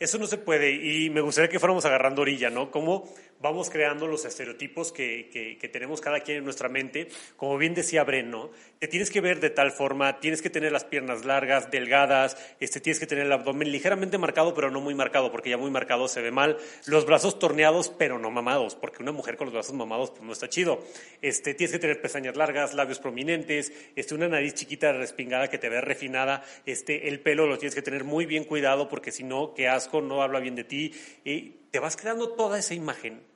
Eso 0.01 0.17
no 0.17 0.25
se 0.25 0.39
puede 0.39 0.71
y 0.71 1.11
me 1.11 1.21
gustaría 1.21 1.47
que 1.47 1.59
fuéramos 1.59 1.85
agarrando 1.85 2.23
orilla, 2.23 2.49
¿no? 2.49 2.71
Cómo 2.71 3.07
vamos 3.41 3.69
creando 3.69 4.07
los 4.07 4.25
estereotipos 4.25 4.91
que, 4.91 5.57
que, 5.59 5.69
tenemos 5.69 6.01
cada 6.01 6.19
quien 6.19 6.39
en 6.39 6.43
nuestra 6.43 6.69
mente. 6.69 7.07
Como 7.35 7.57
bien 7.57 7.73
decía 7.73 8.03
Bren, 8.03 8.29
¿no? 8.29 8.51
Te 8.79 8.87
tienes 8.87 9.09
que 9.09 9.21
ver 9.21 9.39
de 9.39 9.49
tal 9.49 9.71
forma, 9.71 10.19
tienes 10.19 10.41
que 10.41 10.49
tener 10.49 10.71
las 10.71 10.83
piernas 10.83 11.25
largas, 11.25 11.71
delgadas, 11.71 12.37
este, 12.59 12.79
tienes 12.79 12.99
que 12.99 13.07
tener 13.07 13.25
el 13.25 13.31
abdomen 13.31 13.71
ligeramente 13.71 14.17
marcado, 14.17 14.53
pero 14.53 14.69
no 14.69 14.81
muy 14.81 14.93
marcado, 14.93 15.31
porque 15.31 15.49
ya 15.49 15.57
muy 15.57 15.71
marcado 15.71 16.07
se 16.07 16.21
ve 16.21 16.31
mal. 16.31 16.57
Los 16.85 17.05
brazos 17.05 17.39
torneados, 17.39 17.89
pero 17.89 18.19
no 18.19 18.31
mamados, 18.31 18.75
porque 18.75 19.01
una 19.01 19.11
mujer 19.11 19.37
con 19.37 19.45
los 19.45 19.53
brazos 19.53 19.75
mamados 19.75 20.11
pues 20.11 20.23
no 20.23 20.33
está 20.33 20.49
chido. 20.49 20.83
Este, 21.21 21.53
tienes 21.53 21.71
que 21.71 21.79
tener 21.79 22.01
pestañas 22.01 22.35
largas, 22.35 22.73
labios 22.73 22.99
prominentes, 22.99 23.71
este, 23.95 24.13
una 24.13 24.27
nariz 24.27 24.53
chiquita 24.53 24.91
respingada 24.91 25.49
que 25.49 25.57
te 25.57 25.69
ve 25.69 25.81
refinada, 25.81 26.43
este, 26.65 27.07
el 27.07 27.19
pelo 27.21 27.47
lo 27.47 27.57
tienes 27.57 27.75
que 27.75 27.81
tener 27.81 28.03
muy 28.03 28.25
bien 28.25 28.43
cuidado, 28.43 28.89
porque 28.89 29.11
si 29.11 29.23
no, 29.23 29.53
qué 29.53 29.67
asco 29.67 30.01
no 30.01 30.21
habla 30.21 30.39
bien 30.39 30.55
de 30.55 30.63
ti, 30.63 30.93
y 31.23 31.61
te 31.71 31.79
vas 31.79 31.95
creando 31.95 32.29
toda 32.29 32.59
esa 32.59 32.73
imagen 32.73 33.30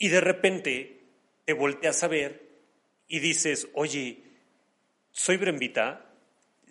y 0.00 0.08
de 0.08 0.20
repente 0.20 1.02
te 1.44 1.52
volteas 1.52 2.02
a 2.02 2.08
ver 2.08 2.48
y 3.06 3.20
dices, 3.20 3.68
oye, 3.74 4.24
soy 5.12 5.36
Brembita, 5.36 6.06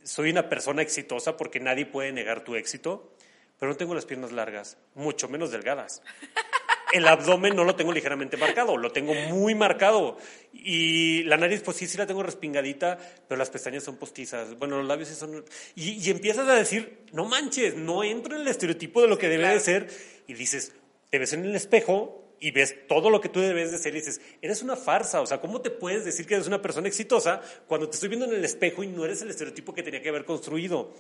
soy 0.04 0.32
una 0.32 0.50
persona 0.50 0.82
exitosa 0.82 1.38
porque 1.38 1.60
nadie 1.60 1.86
puede 1.86 2.12
negar 2.12 2.44
tu 2.44 2.56
éxito, 2.56 3.14
pero 3.60 3.72
no 3.72 3.78
tengo 3.78 3.94
las 3.94 4.08
piernas 4.08 4.32
largas, 4.32 4.78
mucho 4.96 5.30
menos 5.30 5.52
delgadas. 5.52 6.02
El 6.92 7.08
abdomen 7.08 7.56
no 7.56 7.66
lo 7.66 7.76
tengo 7.76 7.94
ligeramente 7.94 8.36
marcado, 8.36 8.76
lo 8.76 8.92
tengo 8.92 9.14
muy 9.14 9.54
marcado. 9.54 10.18
Y 10.52 11.22
la 11.26 11.38
nariz, 11.38 11.62
pues 11.62 11.78
sí, 11.78 11.86
sí 11.86 12.00
la 12.00 12.08
tengo 12.08 12.24
respingadita, 12.24 12.98
pero 13.28 13.38
las 13.38 13.52
pestañas 13.52 13.84
son 13.84 13.98
postizas. 13.98 14.58
Bueno, 14.58 14.80
los 14.80 14.88
labios 14.88 15.10
sí 15.10 15.14
son... 15.14 15.46
Y, 15.76 16.10
empiezas 16.10 16.48
a 16.48 16.56
decir, 16.56 17.06
no 17.12 17.26
manches, 17.26 17.76
no 17.76 18.04
entro 18.04 18.36
en 18.36 18.42
el 18.42 18.48
estereotipo 18.48 19.04
de 19.04 19.08
lo 19.08 19.20
que 19.20 19.30
debe 19.30 19.50
de 19.50 19.60
ser. 19.60 19.88
Y 20.26 20.34
dices, 20.34 20.74
te 21.12 21.20
ves 21.20 21.34
en 21.34 21.46
el 21.46 21.56
espejo 21.56 22.29
y 22.40 22.52
ves 22.52 22.88
todo 22.88 23.10
lo 23.10 23.20
que 23.20 23.30
tú 23.30 23.40
debes 23.40 23.72
de 23.72 23.78
ser 23.78 23.94
y 23.94 24.00
dices, 24.00 24.22
eres 24.42 24.62
una 24.62 24.76
farsa, 24.76 25.22
o 25.22 25.26
sea, 25.26 25.42
¿cómo 25.42 25.62
te 25.62 25.70
puedes 25.70 26.06
decir 26.06 26.26
que 26.26 26.36
eres 26.36 26.48
una 26.48 26.62
persona 26.62 26.88
exitosa 26.88 27.42
cuando 27.68 27.90
te 27.90 27.96
estoy 27.96 28.10
viendo 28.10 28.26
en 28.26 28.34
el 28.34 28.46
espejo 28.46 28.84
y 28.84 28.88
no 28.88 29.06
eres 29.06 29.22
el 29.22 29.30
estereotipo 29.30 29.74
que 29.74 29.84
tenía 29.84 30.02
que 30.02 30.10
haber 30.10 30.26
construido? 30.26 30.94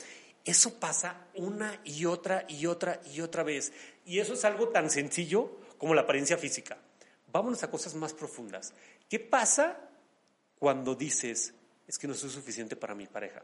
Eso 0.43 0.79
pasa 0.79 1.27
una 1.35 1.79
y 1.83 2.05
otra 2.05 2.45
y 2.47 2.65
otra 2.65 3.01
y 3.13 3.21
otra 3.21 3.43
vez. 3.43 3.71
Y 4.05 4.19
eso 4.19 4.33
es 4.33 4.45
algo 4.45 4.69
tan 4.69 4.89
sencillo 4.89 5.59
como 5.77 5.93
la 5.93 6.01
apariencia 6.01 6.37
física. 6.37 6.77
Vámonos 7.31 7.63
a 7.63 7.69
cosas 7.69 7.95
más 7.95 8.13
profundas. 8.13 8.73
¿Qué 9.09 9.19
pasa 9.19 9.77
cuando 10.57 10.95
dices, 10.95 11.53
es 11.87 11.97
que 11.97 12.07
no 12.07 12.13
soy 12.13 12.29
suficiente 12.29 12.75
para 12.75 12.95
mi 12.95 13.07
pareja? 13.07 13.43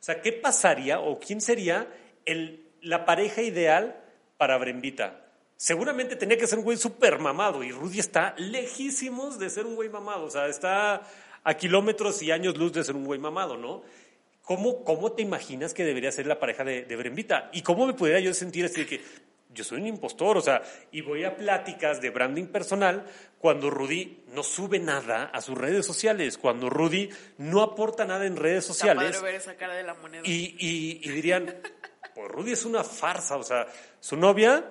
O 0.00 0.02
sea, 0.02 0.22
¿qué 0.22 0.32
pasaría 0.32 1.00
o 1.00 1.18
quién 1.18 1.40
sería 1.40 1.92
el, 2.24 2.70
la 2.80 3.04
pareja 3.04 3.42
ideal 3.42 4.02
para 4.36 4.56
Brembita? 4.58 5.27
Seguramente 5.58 6.14
tenía 6.14 6.38
que 6.38 6.46
ser 6.46 6.60
un 6.60 6.64
güey 6.64 6.76
súper 6.76 7.18
mamado 7.18 7.64
y 7.64 7.72
Rudy 7.72 7.98
está 7.98 8.32
lejísimos 8.38 9.40
de 9.40 9.50
ser 9.50 9.66
un 9.66 9.74
güey 9.74 9.88
mamado. 9.88 10.26
O 10.26 10.30
sea, 10.30 10.46
está 10.46 11.02
a 11.42 11.54
kilómetros 11.54 12.22
y 12.22 12.30
años 12.30 12.56
luz 12.56 12.72
de 12.72 12.84
ser 12.84 12.94
un 12.94 13.04
güey 13.04 13.18
mamado, 13.18 13.56
¿no? 13.56 13.82
¿Cómo, 14.42 14.84
cómo 14.84 15.10
te 15.12 15.22
imaginas 15.22 15.74
que 15.74 15.84
debería 15.84 16.12
ser 16.12 16.28
la 16.28 16.38
pareja 16.38 16.62
de, 16.62 16.84
de 16.84 16.96
Brembita? 16.96 17.50
¿Y 17.52 17.62
cómo 17.62 17.88
me 17.88 17.94
pudiera 17.94 18.20
yo 18.20 18.32
sentir 18.34 18.66
así 18.66 18.82
de 18.82 18.86
que 18.86 19.00
yo 19.50 19.64
soy 19.64 19.80
un 19.80 19.88
impostor, 19.88 20.36
o 20.36 20.40
sea, 20.40 20.62
y 20.92 21.00
voy 21.00 21.24
a 21.24 21.36
pláticas 21.36 22.00
de 22.00 22.10
branding 22.10 22.46
personal 22.46 23.04
cuando 23.38 23.68
Rudy 23.68 24.24
no 24.28 24.44
sube 24.44 24.78
nada 24.78 25.24
a 25.24 25.40
sus 25.40 25.58
redes 25.58 25.84
sociales, 25.84 26.38
cuando 26.38 26.70
Rudy 26.70 27.10
no 27.38 27.62
aporta 27.62 28.04
nada 28.04 28.26
en 28.26 28.36
redes 28.36 28.64
sociales. 28.64 29.20
ver 29.20 29.34
esa 29.34 29.56
cara 29.56 29.74
de 29.74 29.82
la 29.82 29.94
moneda. 29.94 30.22
Y, 30.24 30.56
y, 31.02 31.10
dirían, 31.10 31.52
pues 32.14 32.28
Rudy 32.28 32.52
es 32.52 32.64
una 32.64 32.84
farsa, 32.84 33.36
o 33.36 33.42
sea, 33.42 33.66
su 33.98 34.16
novia 34.16 34.64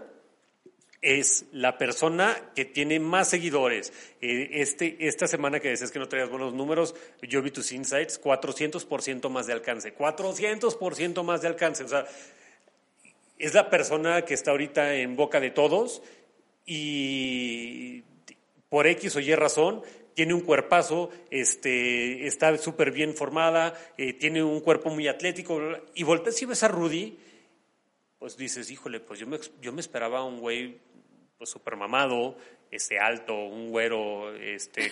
es 1.02 1.46
la 1.52 1.78
persona 1.78 2.52
que 2.56 2.66
tiene 2.66 3.00
más 3.00 3.30
seguidores. 3.30 3.94
Eh, 4.22 4.50
este, 4.54 4.98
esta 5.08 5.28
semana 5.28 5.60
que 5.60 5.70
decías 5.70 5.92
que 5.92 6.00
no 6.00 6.08
traías 6.08 6.30
buenos 6.30 6.54
números, 6.54 6.96
yo 7.22 7.42
vi 7.42 7.52
tus 7.52 7.72
insights, 7.72 8.22
400% 8.22 9.30
más 9.30 9.48
de 9.48 9.54
alcance, 9.54 9.96
400% 9.96 11.24
más 11.24 11.42
de 11.42 11.48
alcance. 11.48 11.84
O 11.84 11.88
sea, 11.88 12.06
es 13.38 13.54
la 13.54 13.70
persona 13.70 14.24
que 14.24 14.34
está 14.34 14.52
ahorita 14.52 14.96
en 14.96 15.16
boca 15.16 15.40
de 15.40 15.52
todos 15.52 16.02
y 16.66 18.04
por 18.70 18.88
X 18.88 19.16
o 19.16 19.20
Y 19.20 19.36
razón 19.36 19.84
tiene 20.18 20.34
un 20.34 20.42
cuerpazo, 20.42 21.12
este, 21.30 22.26
está 22.26 22.58
súper 22.58 22.92
bien 22.92 23.14
formada, 23.14 23.76
eh, 24.00 24.14
tiene 24.14 24.44
un 24.44 24.62
cuerpo 24.62 24.90
muy 24.90 25.08
atlético, 25.08 25.62
y 25.94 26.02
volteas 26.02 26.42
y 26.42 26.46
ves 26.46 26.64
a 26.64 26.68
Rudy, 26.68 27.20
pues 28.20 28.38
dices, 28.38 28.70
híjole, 28.72 29.00
pues 29.00 29.20
yo 29.20 29.28
me, 29.28 29.40
yo 29.62 29.72
me 29.72 29.82
esperaba 29.82 30.24
un 30.24 30.40
güey 30.40 30.80
pues 31.38 31.50
súper 31.50 31.76
mamado, 31.76 32.36
este, 32.72 33.00
alto, 33.00 33.34
un 33.36 33.70
güero, 33.70 34.36
este, 34.36 34.92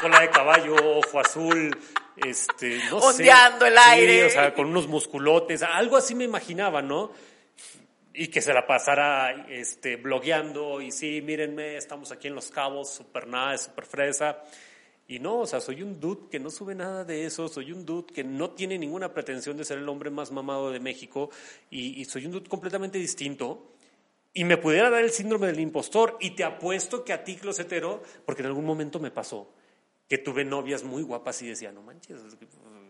cola, 0.00 0.20
de 0.20 0.30
caballo, 0.30 0.74
ojo 0.74 1.20
azul, 1.20 1.76
este, 2.16 2.78
no 2.88 2.98
Ondeando 2.98 3.66
el 3.66 3.76
aire. 3.76 4.26
o 4.26 4.30
sea, 4.30 4.54
con 4.54 4.66
unos 4.66 4.86
musculotes, 4.86 5.62
algo 5.62 5.96
así 5.96 6.14
me 6.14 6.24
imaginaba, 6.24 6.82
¿no? 6.82 7.10
y 8.14 8.28
que 8.28 8.42
se 8.42 8.52
la 8.52 8.66
pasara 8.66 9.46
este, 9.48 9.96
blogueando 9.96 10.80
y 10.80 10.90
sí, 10.90 11.22
mírenme, 11.22 11.76
estamos 11.76 12.12
aquí 12.12 12.28
en 12.28 12.34
Los 12.34 12.50
Cabos, 12.50 12.92
súper 12.92 13.26
nada, 13.26 13.56
súper 13.56 13.86
fresa. 13.86 14.42
Y 15.08 15.18
no, 15.18 15.40
o 15.40 15.46
sea, 15.46 15.60
soy 15.60 15.82
un 15.82 16.00
dude 16.00 16.28
que 16.30 16.38
no 16.38 16.50
sube 16.50 16.74
nada 16.74 17.04
de 17.04 17.26
eso, 17.26 17.48
soy 17.48 17.72
un 17.72 17.84
dude 17.84 18.12
que 18.12 18.24
no 18.24 18.50
tiene 18.50 18.78
ninguna 18.78 19.12
pretensión 19.12 19.56
de 19.56 19.64
ser 19.64 19.78
el 19.78 19.88
hombre 19.88 20.10
más 20.10 20.30
mamado 20.30 20.70
de 20.70 20.80
México 20.80 21.30
y, 21.70 22.04
soy 22.04 22.26
un 22.26 22.32
dude 22.32 22.48
completamente 22.48 22.98
distinto. 22.98 23.68
Y 24.34 24.44
me 24.44 24.56
pudiera 24.56 24.88
dar 24.88 25.02
el 25.02 25.10
síndrome 25.10 25.48
del 25.48 25.60
impostor 25.60 26.16
y 26.20 26.30
te 26.30 26.44
apuesto 26.44 27.04
que 27.04 27.12
a 27.12 27.22
ti, 27.22 27.36
closetero, 27.36 28.02
porque 28.24 28.40
en 28.40 28.46
algún 28.46 28.64
momento 28.64 28.98
me 28.98 29.10
pasó, 29.10 29.52
que 30.08 30.16
tuve 30.16 30.44
novias 30.44 30.84
muy 30.84 31.02
guapas 31.02 31.42
y 31.42 31.48
decía, 31.48 31.70
no 31.70 31.82
manches, 31.82 32.18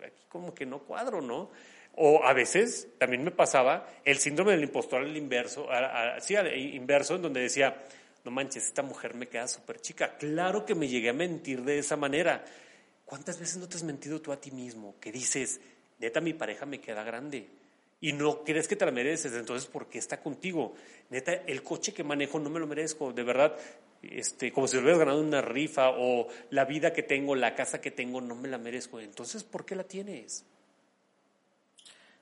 aquí 0.05 0.25
como 0.29 0.55
que 0.55 0.67
no 0.67 0.81
cuadro, 0.81 1.21
¿no? 1.21 1.51
O 1.95 2.25
a 2.25 2.33
veces 2.33 2.89
también 2.99 3.25
me 3.25 3.33
pasaba 3.33 3.87
el 4.05 4.19
síndrome 4.19 4.53
del 4.53 4.63
impostor 4.63 5.03
al 5.03 5.17
inverso, 5.17 5.69
sí, 6.21 6.37
al 6.37 6.57
inverso, 6.57 7.17
en 7.17 7.23
donde 7.23 7.41
decía, 7.41 7.83
no 8.25 8.31
manches, 8.31 8.67
esta 8.67 8.83
mujer 8.83 9.15
me 9.15 9.29
queda 9.29 9.49
súper 9.49 9.81
chica. 9.81 10.17
Claro 10.17 10.65
que 10.65 10.75
me 10.75 10.89
llegué 10.89 11.11
a 11.11 11.15
mentir 11.15 11.63
de 11.63 11.79
esa 11.79 11.97
manera. 11.97 12.45
¿Cuántas 13.05 13.39
veces 13.39 13.57
no 13.57 13.69
te 13.69 13.77
has 13.77 13.83
mentido 13.83 14.21
tú 14.21 14.33
a 14.33 14.41
ti 14.41 14.51
mismo? 14.51 14.95
Que 15.01 15.13
dices, 15.13 15.61
neta, 15.99 16.21
mi 16.21 16.33
pareja 16.33 16.67
me 16.67 16.81
queda 16.81 17.03
grande 17.03 17.49
y 18.03 18.13
no 18.13 18.43
crees 18.43 18.67
que 18.67 18.75
te 18.75 18.85
la 18.85 18.91
mereces, 18.91 19.33
entonces 19.33 19.69
¿por 19.71 19.87
qué 19.87 19.99
está 19.99 20.21
contigo? 20.21 20.75
Neta, 21.09 21.33
el 21.33 21.63
coche 21.63 21.95
que 21.95 22.03
manejo 22.03 22.41
no 22.41 22.51
me 22.51 22.59
lo 22.59 22.67
merezco, 22.67 23.13
de 23.13 23.23
verdad, 23.23 23.57
este, 24.03 24.53
como 24.53 24.67
si 24.67 24.77
lo 24.77 24.83
hubieras 24.83 24.99
ganado 24.99 25.21
una 25.21 25.41
rifa 25.41 25.91
o 25.91 26.27
la 26.51 26.65
vida 26.65 26.93
que 26.93 27.05
tengo, 27.05 27.37
la 27.37 27.55
casa 27.55 27.81
que 27.81 27.93
tengo, 27.93 28.21
no 28.21 28.35
me 28.35 28.49
la 28.49 28.59
merezco, 28.59 28.99
entonces 28.99 29.45
¿por 29.45 29.65
qué 29.65 29.77
la 29.77 29.85
tienes? 29.85 30.45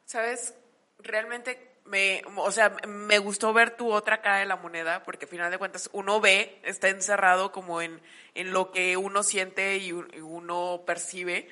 ¿Sabes? 0.05 0.53
Realmente 0.99 1.70
me, 1.85 2.23
o 2.37 2.53
sea, 2.53 2.77
me 2.87 3.19
gustó 3.19 3.53
ver 3.53 3.77
tu 3.77 3.93
otra 3.93 4.21
cara 4.21 4.39
de 4.39 4.47
la 4.47 4.57
moneda, 4.57 5.03
porque 5.03 5.25
al 5.25 5.31
final 5.31 5.51
de 5.51 5.59
cuentas 5.59 5.91
uno 5.93 6.21
ve, 6.21 6.61
está 6.63 6.89
encerrado 6.89 7.53
como 7.53 7.83
en, 7.83 8.01
en 8.35 8.53
lo 8.53 8.71
que 8.71 8.97
uno 8.97 9.23
siente 9.23 9.77
y 9.79 9.93
uno 9.93 10.83
percibe, 10.87 11.49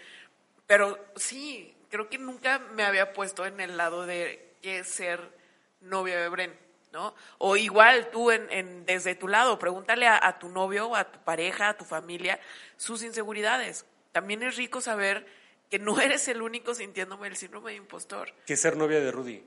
pero 0.66 0.98
sí, 1.16 1.74
creo 1.90 2.08
que 2.08 2.18
nunca 2.18 2.58
me 2.58 2.84
había 2.84 3.12
puesto 3.12 3.46
en 3.46 3.60
el 3.60 3.76
lado 3.76 4.06
de 4.06 4.54
que 4.62 4.84
ser 4.84 5.20
novia 5.80 6.20
de 6.20 6.28
Bren, 6.28 6.54
¿no? 6.92 7.14
O 7.38 7.56
igual 7.56 8.10
tú 8.10 8.30
en, 8.30 8.50
en 8.50 8.84
desde 8.84 9.14
tu 9.14 9.28
lado, 9.28 9.58
pregúntale 9.58 10.06
a, 10.06 10.38
tu 10.38 10.48
novio, 10.48 10.94
a 10.94 11.10
tu 11.10 11.18
pareja, 11.20 11.70
a 11.70 11.76
tu 11.76 11.84
familia, 11.84 12.38
sus 12.76 13.02
inseguridades. 13.02 13.86
También 14.12 14.42
es 14.42 14.56
rico 14.56 14.80
saber 14.80 15.26
que 15.70 15.78
no 15.78 16.00
eres 16.00 16.28
el 16.28 16.42
único 16.42 16.74
sintiéndome 16.74 17.28
el 17.28 17.36
síndrome 17.36 17.72
de 17.72 17.78
impostor. 17.78 18.32
¿Qué 18.46 18.54
es 18.54 18.60
ser 18.60 18.76
novia 18.76 19.00
de 19.00 19.10
Rudy? 19.10 19.44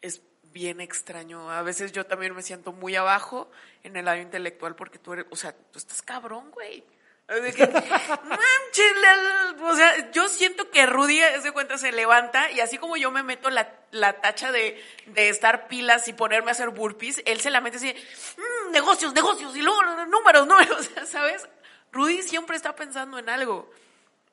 Es 0.00 0.22
bien 0.52 0.80
extraño. 0.80 1.50
A 1.50 1.62
veces 1.62 1.92
yo 1.92 2.06
también 2.06 2.34
me 2.34 2.42
siento 2.42 2.72
muy 2.72 2.96
abajo 2.96 3.50
en 3.82 3.96
el 3.96 4.04
lado 4.04 4.18
intelectual 4.18 4.74
porque 4.74 4.98
tú 4.98 5.12
eres, 5.12 5.26
o 5.30 5.36
sea, 5.36 5.52
tú 5.52 5.78
estás 5.78 6.02
cabrón, 6.02 6.50
güey. 6.50 6.84
o 9.62 9.76
sea, 9.76 10.10
yo 10.10 10.28
siento 10.28 10.68
que 10.70 10.84
Rudy, 10.84 11.20
de 11.20 11.52
cuenta, 11.52 11.78
se 11.78 11.92
levanta 11.92 12.50
y 12.50 12.58
así 12.58 12.76
como 12.76 12.96
yo 12.96 13.12
me 13.12 13.22
meto 13.22 13.50
la, 13.50 13.72
la 13.92 14.20
tacha 14.20 14.50
de, 14.50 14.82
de, 15.06 15.28
estar 15.28 15.68
pilas 15.68 16.08
y 16.08 16.12
ponerme 16.12 16.50
a 16.50 16.52
hacer 16.52 16.70
burpees, 16.70 17.22
él 17.26 17.40
se 17.40 17.50
la 17.50 17.60
mete 17.60 17.76
así, 17.76 17.94
mm, 18.36 18.72
negocios, 18.72 19.14
negocios, 19.14 19.56
y 19.56 19.62
luego 19.62 19.80
números, 20.06 20.48
números, 20.48 20.90
¿sabes? 21.06 21.46
Rudy 21.92 22.22
siempre 22.22 22.56
está 22.56 22.74
pensando 22.74 23.18
en 23.18 23.28
algo. 23.28 23.70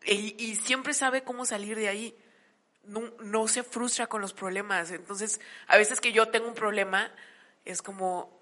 Y, 0.05 0.55
siempre 0.55 0.93
sabe 0.93 1.23
cómo 1.23 1.45
salir 1.45 1.77
de 1.77 1.89
ahí. 1.89 2.15
No, 2.87 3.47
se 3.47 3.63
frustra 3.63 4.07
con 4.07 4.21
los 4.21 4.33
problemas. 4.33 4.91
Entonces, 4.91 5.39
a 5.67 5.77
veces 5.77 5.99
que 5.99 6.11
yo 6.11 6.29
tengo 6.29 6.47
un 6.47 6.53
problema, 6.53 7.11
es 7.65 7.81
como, 7.81 8.41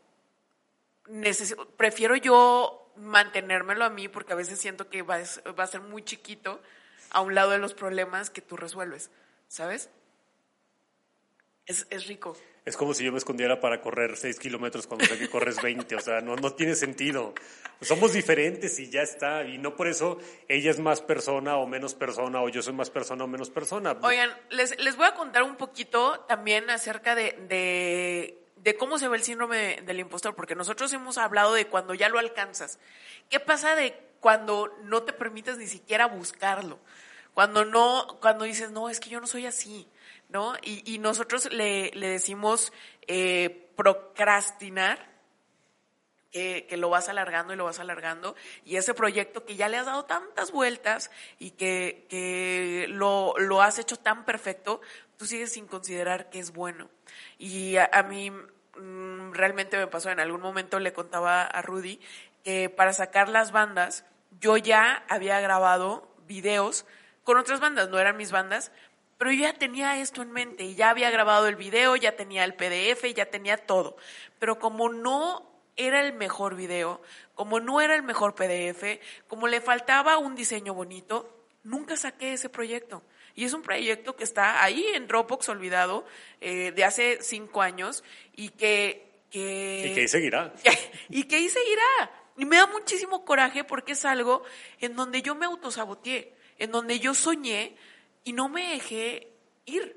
prefiero 1.78 2.16
yo 2.16 2.92
mantenérmelo 2.96 3.84
a 3.84 3.90
mí 3.90 4.08
porque 4.08 4.34
a 4.34 4.36
veces 4.36 4.60
siento 4.60 4.90
que 4.90 5.02
va, 5.02 5.18
va 5.60 5.64
a 5.64 5.68
ser 5.68 5.82
muy 5.82 6.04
chiquito 6.04 6.62
a 7.10 7.22
un 7.22 7.36
lado 7.36 7.52
de 7.52 7.58
los 7.58 7.74
problemas 7.74 8.30
que 8.30 8.42
tú 8.42 8.56
resuelves, 8.56 9.10
¿sabes? 9.48 9.90
Es, 11.66 11.88
es 11.90 12.08
rico. 12.08 12.38
Es 12.65 12.77
como 12.77 12.95
si 12.95 13.03
yo 13.03 13.12
me 13.12 13.19
escondiera 13.19 13.60
para 13.60 13.79
correr 13.79 14.17
6 14.17 14.39
kilómetros 14.39 14.88
cuando 14.88 15.05
sé 15.05 15.19
que 15.19 15.29
corres 15.29 15.62
20, 15.62 15.95
o 15.95 16.00
sea, 16.00 16.22
no, 16.22 16.36
no 16.36 16.51
tiene 16.53 16.74
sentido. 16.74 17.36
somos 17.81 18.12
diferentes 18.12 18.79
y 18.79 18.89
ya 18.89 19.03
está, 19.03 19.43
y 19.43 19.60
no 19.60 19.75
por 19.75 19.88
eso 19.88 20.17
ella 20.48 20.72
es 20.72 20.79
más 20.79 21.00
persona 21.00 21.57
o 21.57 21.67
menos 21.67 21.93
persona, 21.93 22.41
o 22.41 22.50
yo 22.50 22.63
soy 22.63 22.74
más 22.74 22.89
persona 22.89 23.24
o 23.24 23.27
menos 23.27 23.51
persona. 23.51 23.95
Oigan, 24.01 24.31
les, 24.50 24.79
les 24.79 24.98
voy 24.98 25.05
a 25.05 25.13
contar 25.13 25.43
un 25.43 25.57
poquito 25.57 26.22
también 26.22 26.72
acerca 26.72 27.13
de, 27.13 27.34
de, 27.48 28.39
de 28.55 28.75
cómo 28.77 28.98
se 28.98 29.10
ve 29.10 29.17
el 29.17 29.24
síndrome 29.24 29.84
del 29.86 30.00
impostor, 30.00 30.34
porque 30.34 30.55
nosotros 30.55 30.91
hemos 30.91 31.19
hablado 31.19 31.53
de 31.53 31.67
cuando 31.67 31.93
ya 31.93 32.10
lo 32.10 32.17
alcanzas. 32.17 32.79
¿Qué 33.29 33.39
pasa 33.39 33.75
de 33.75 33.93
cuando 34.19 34.75
no 34.86 35.03
te 35.03 35.13
permites 35.13 35.60
ni 35.60 35.67
siquiera 35.67 36.07
buscarlo? 36.07 36.79
Cuando 37.36 37.63
no, 37.63 38.17
cuando 38.22 38.45
dices, 38.45 38.72
no, 38.72 38.89
es 38.89 39.00
que 39.00 39.12
yo 39.12 39.22
no 39.22 39.27
soy 39.27 39.45
así 39.45 39.88
¿no? 40.29 40.55
Y, 40.62 41.00
nosotros 41.00 41.51
le, 41.51 41.91
decimos 41.96 42.74
eh, 43.08 43.72
procrastinar, 43.75 45.15
que, 46.32 46.75
lo 46.77 46.89
vas 46.89 47.08
alargando 47.08 47.53
y 47.53 47.55
lo 47.55 47.65
vas 47.65 47.79
alargando, 47.79 48.36
y 48.65 48.75
ese 48.75 48.94
proyecto 48.94 49.46
que 49.46 49.55
ya 49.55 49.70
le 49.70 49.77
has 49.77 49.86
dado 49.86 50.03
tantas 50.03 50.51
vueltas 50.51 51.10
y 51.39 51.51
que, 51.51 52.88
lo, 52.89 53.62
has 53.62 53.79
hecho 53.79 53.96
tan 53.96 54.25
perfecto, 54.25 54.82
tú 55.17 55.25
sigues 55.25 55.53
sin 55.53 55.65
considerar 55.65 56.29
que 56.29 56.39
es 56.39 56.51
bueno. 56.51 56.89
Y 57.38 57.77
a, 57.77 58.03
mí 58.03 58.32
mm, 58.32 59.32
realmente 59.32 59.77
me 59.77 59.88
pasó, 59.88 60.10
en 60.10 60.20
algún 60.20 60.41
momento 60.41 60.79
le 60.79 60.91
contaba 60.91 61.44
a 61.44 61.62
Rudy 61.62 62.01
que 62.44 62.70
para 62.70 62.91
sacar 62.91 63.29
las 63.29 63.51
bandas, 63.51 64.05
yo 64.39 64.58
ya 64.58 65.05
había 65.08 65.39
grabado 65.39 66.13
videos 66.27 66.86
con 67.24 67.38
otras 67.38 67.60
bandas, 67.60 67.89
no 67.89 67.98
eran 67.98 68.17
mis 68.17 68.32
bandas, 68.32 68.72
pero 69.17 69.31
yo 69.31 69.43
ya 69.43 69.53
tenía 69.53 70.00
esto 70.00 70.22
en 70.22 70.31
mente 70.31 70.63
y 70.63 70.75
ya 70.75 70.89
había 70.89 71.10
grabado 71.10 71.48
el 71.48 71.55
video, 71.55 71.95
ya 71.95 72.15
tenía 72.15 72.43
el 72.43 72.53
PDF, 72.53 73.05
ya 73.13 73.25
tenía 73.27 73.57
todo. 73.57 73.95
Pero 74.39 74.60
como 74.60 74.89
no 74.89 75.50
era 75.77 76.05
el 76.05 76.13
mejor 76.13 76.55
video, 76.55 77.01
como 77.34 77.60
no 77.60 77.81
era 77.81 77.95
el 77.95 78.03
mejor 78.03 78.36
PDF, 78.36 79.00
como 79.27 79.48
le 79.48 79.62
faltaba 79.62 80.17
un 80.17 80.36
diseño 80.36 80.74
bonito, 80.74 81.45
nunca 81.63 81.95
saqué 81.95 82.34
ese 82.34 82.50
proyecto. 82.50 83.03
Y 83.36 83.43
es 83.43 83.53
un 83.53 83.62
proyecto 83.62 84.15
que 84.15 84.24
está 84.24 84.63
ahí 84.63 84.86
en 84.93 85.07
Dropbox 85.07 85.50
olvidado 85.50 86.05
eh, 86.39 86.72
de 86.72 86.84
hace 86.86 87.19
cinco 87.22 87.62
años 87.62 88.03
y 88.34 88.50
que, 88.50 89.05
que... 89.29 89.88
Y 89.88 89.93
que 89.93 90.01
ahí 90.01 90.07
seguirá. 90.07 90.53
y 91.10 91.24
que 91.24 91.36
ahí 91.36 91.50
seguirá. 91.50 92.12
Y 92.38 92.45
me 92.45 92.57
da 92.57 92.67
muchísimo 92.67 93.25
coraje 93.25 93.63
porque 93.63 93.93
es 93.93 94.05
algo 94.05 94.43
en 94.79 94.95
donde 94.95 95.22
yo 95.22 95.36
me 95.36 95.45
autosaboteé, 95.45 96.34
en 96.57 96.72
donde 96.72 97.00
yo 97.00 97.13
soñé 97.13 97.75
y 98.25 98.34
no 98.34 98.50
me 98.50 98.72
dejé 98.72 99.32
ir. 99.65 99.96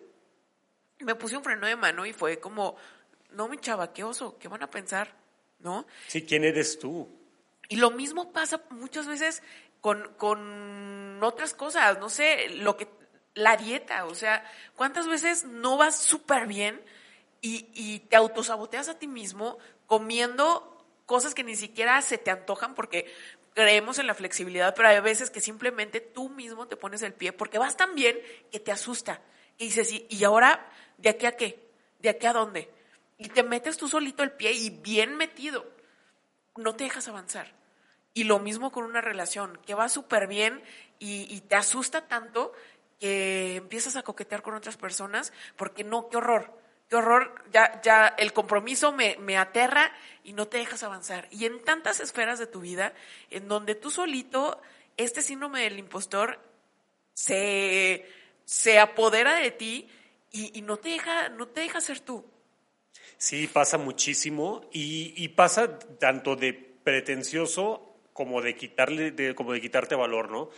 Me 1.01 1.17
puse 1.17 1.37
un 1.37 1.43
freno 1.43 1.67
de 1.67 1.75
mano 1.75 2.07
y 2.07 2.13
fue 2.13 2.39
como, 2.39 2.77
no, 3.31 3.49
mi 3.49 3.59
chava, 3.59 3.93
qué 3.93 4.05
oso, 4.05 4.39
¿qué 4.39 4.47
van 4.47 4.63
a 4.63 4.71
pensar? 4.71 5.17
¿No? 5.59 5.87
Sí, 6.07 6.25
¿quién 6.25 6.45
eres 6.45 6.79
tú? 6.79 7.09
Y 7.69 7.77
lo 7.77 7.91
mismo 7.91 8.33
pasa 8.33 8.63
muchas 8.71 9.07
veces 9.07 9.43
con, 9.81 10.15
con 10.17 11.23
otras 11.23 11.55
cosas, 11.55 11.99
no 11.99 12.09
sé, 12.09 12.51
lo 12.51 12.77
que, 12.77 12.89
la 13.35 13.57
dieta, 13.57 14.05
o 14.05 14.15
sea, 14.15 14.45
¿cuántas 14.77 15.07
veces 15.07 15.45
no 15.45 15.77
vas 15.77 15.99
súper 15.99 16.47
bien 16.47 16.81
y, 17.41 17.69
y 17.75 18.01
te 18.01 18.17
autosaboteas 18.17 18.89
a 18.89 18.99
ti 18.99 19.07
mismo 19.07 19.59
comiendo 19.87 20.77
cosas 21.07 21.35
que 21.35 21.45
ni 21.45 21.57
siquiera 21.57 22.01
se 22.03 22.19
te 22.19 22.31
antojan 22.31 22.75
porque 22.75 23.07
creemos 23.59 23.99
en 23.99 24.07
la 24.07 24.15
flexibilidad, 24.15 24.73
pero 24.77 24.89
hay 24.89 25.01
veces 25.01 25.31
que 25.31 25.41
simplemente 25.41 26.01
tú 26.01 26.29
mismo 26.29 26.69
te 26.69 26.77
pones 26.77 27.03
el 27.03 27.13
pie 27.13 27.33
porque 27.33 27.59
vas 27.59 27.77
tan 27.77 27.97
bien 27.97 28.17
que 28.53 28.61
te 28.61 28.71
asusta. 28.71 29.21
Y 29.59 29.65
dices, 29.65 29.93
¿y 30.09 30.23
ahora 30.23 30.71
de 30.97 31.09
aquí 31.09 31.27
a 31.27 31.37
qué? 31.37 31.69
¿De 31.99 32.09
aquí 32.09 32.25
a 32.27 32.33
dónde? 32.33 32.71
Y 33.19 33.31
te 33.31 33.43
metes 33.43 33.77
tú 33.77 33.89
solito 33.89 34.23
el 34.23 34.31
pie 34.31 34.53
y 34.53 34.71
bien 34.71 35.17
metido. 35.17 35.67
No 36.55 36.77
te 36.77 36.85
dejas 36.85 37.09
avanzar. 37.09 37.53
Y 38.15 38.23
lo 38.23 38.39
mismo 38.39 38.71
con 38.71 38.85
una 38.85 39.01
relación, 39.01 39.59
que 39.67 39.75
va 39.75 39.89
súper 39.89 40.29
bien 40.29 40.63
y, 41.01 41.41
te 41.49 41.57
asusta 41.57 42.07
tanto 42.07 42.53
que 43.01 43.57
empiezas 43.57 43.97
a 43.97 44.05
coquetear 44.05 44.43
con 44.43 44.55
otras 44.55 44.77
personas 44.77 45.33
porque 45.57 45.83
no, 45.83 46.09
qué 46.11 46.19
horror, 46.19 46.57
qué 46.89 46.97
horror, 46.97 47.35
ya, 47.53 47.81
ya 47.83 48.09
el 48.19 48.33
compromiso 48.33 48.93
me, 48.93 49.17
me 49.19 49.37
aterra 49.37 49.93
y 50.25 50.33
no 50.33 50.49
te 50.49 50.59
dejas 50.59 50.83
avanzar. 50.83 51.29
Y 51.31 51.45
en 51.45 51.63
tantas 51.63 52.01
esferas 52.01 52.39
de 52.39 52.47
tu 52.47 52.61
vida, 52.61 52.95
en 53.31 53.49
donde 53.49 53.75
tú 53.75 53.91
solito, 53.91 54.61
este 54.97 55.23
síndrome 55.23 55.63
del 55.63 55.79
impostor 55.79 56.41
se, 57.15 58.07
se 58.45 58.79
apodera 58.79 59.35
de 59.35 59.51
ti 59.51 59.89
y, 60.31 60.61
no 60.63 60.77
te 60.77 60.91
deja, 60.91 61.31
no 61.31 61.49
te 61.49 61.63
deja 61.63 61.81
ser 61.81 62.01
tú. 62.01 62.25
Sí, 63.17 63.47
pasa 63.47 63.79
muchísimo 63.79 64.69
y, 64.73 65.15
y 65.17 65.29
pasa 65.29 65.79
tanto 65.79 66.37
de 66.37 66.53
pretencioso 66.53 67.97
como 68.13 68.43
de 68.43 68.57
quitarle, 68.57 69.11
de, 69.11 69.35
como 69.35 69.53
de 69.53 69.61
quitarte 69.61 69.95
valor, 69.95 70.31
¿no? 70.31 70.51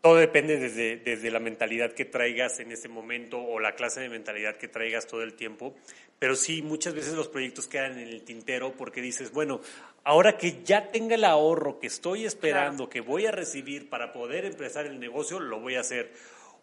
Todo 0.00 0.16
depende 0.16 0.56
desde, 0.56 0.96
desde 0.96 1.30
la 1.30 1.40
mentalidad 1.40 1.92
que 1.92 2.06
traigas 2.06 2.58
en 2.60 2.72
ese 2.72 2.88
momento 2.88 3.38
o 3.38 3.60
la 3.60 3.74
clase 3.74 4.00
de 4.00 4.08
mentalidad 4.08 4.56
que 4.56 4.66
traigas 4.66 5.06
todo 5.06 5.22
el 5.22 5.34
tiempo. 5.34 5.74
Pero 6.18 6.36
sí, 6.36 6.62
muchas 6.62 6.94
veces 6.94 7.14
los 7.14 7.28
proyectos 7.28 7.66
quedan 7.66 7.98
en 7.98 8.08
el 8.08 8.22
tintero 8.22 8.72
porque 8.72 9.02
dices, 9.02 9.32
bueno, 9.32 9.60
ahora 10.04 10.38
que 10.38 10.62
ya 10.64 10.90
tenga 10.90 11.16
el 11.16 11.24
ahorro 11.24 11.78
que 11.78 11.88
estoy 11.88 12.24
esperando, 12.24 12.88
que 12.88 13.00
voy 13.00 13.26
a 13.26 13.30
recibir 13.30 13.90
para 13.90 14.12
poder 14.12 14.46
empezar 14.46 14.86
el 14.86 14.98
negocio, 14.98 15.38
lo 15.38 15.60
voy 15.60 15.74
a 15.74 15.80
hacer 15.80 16.12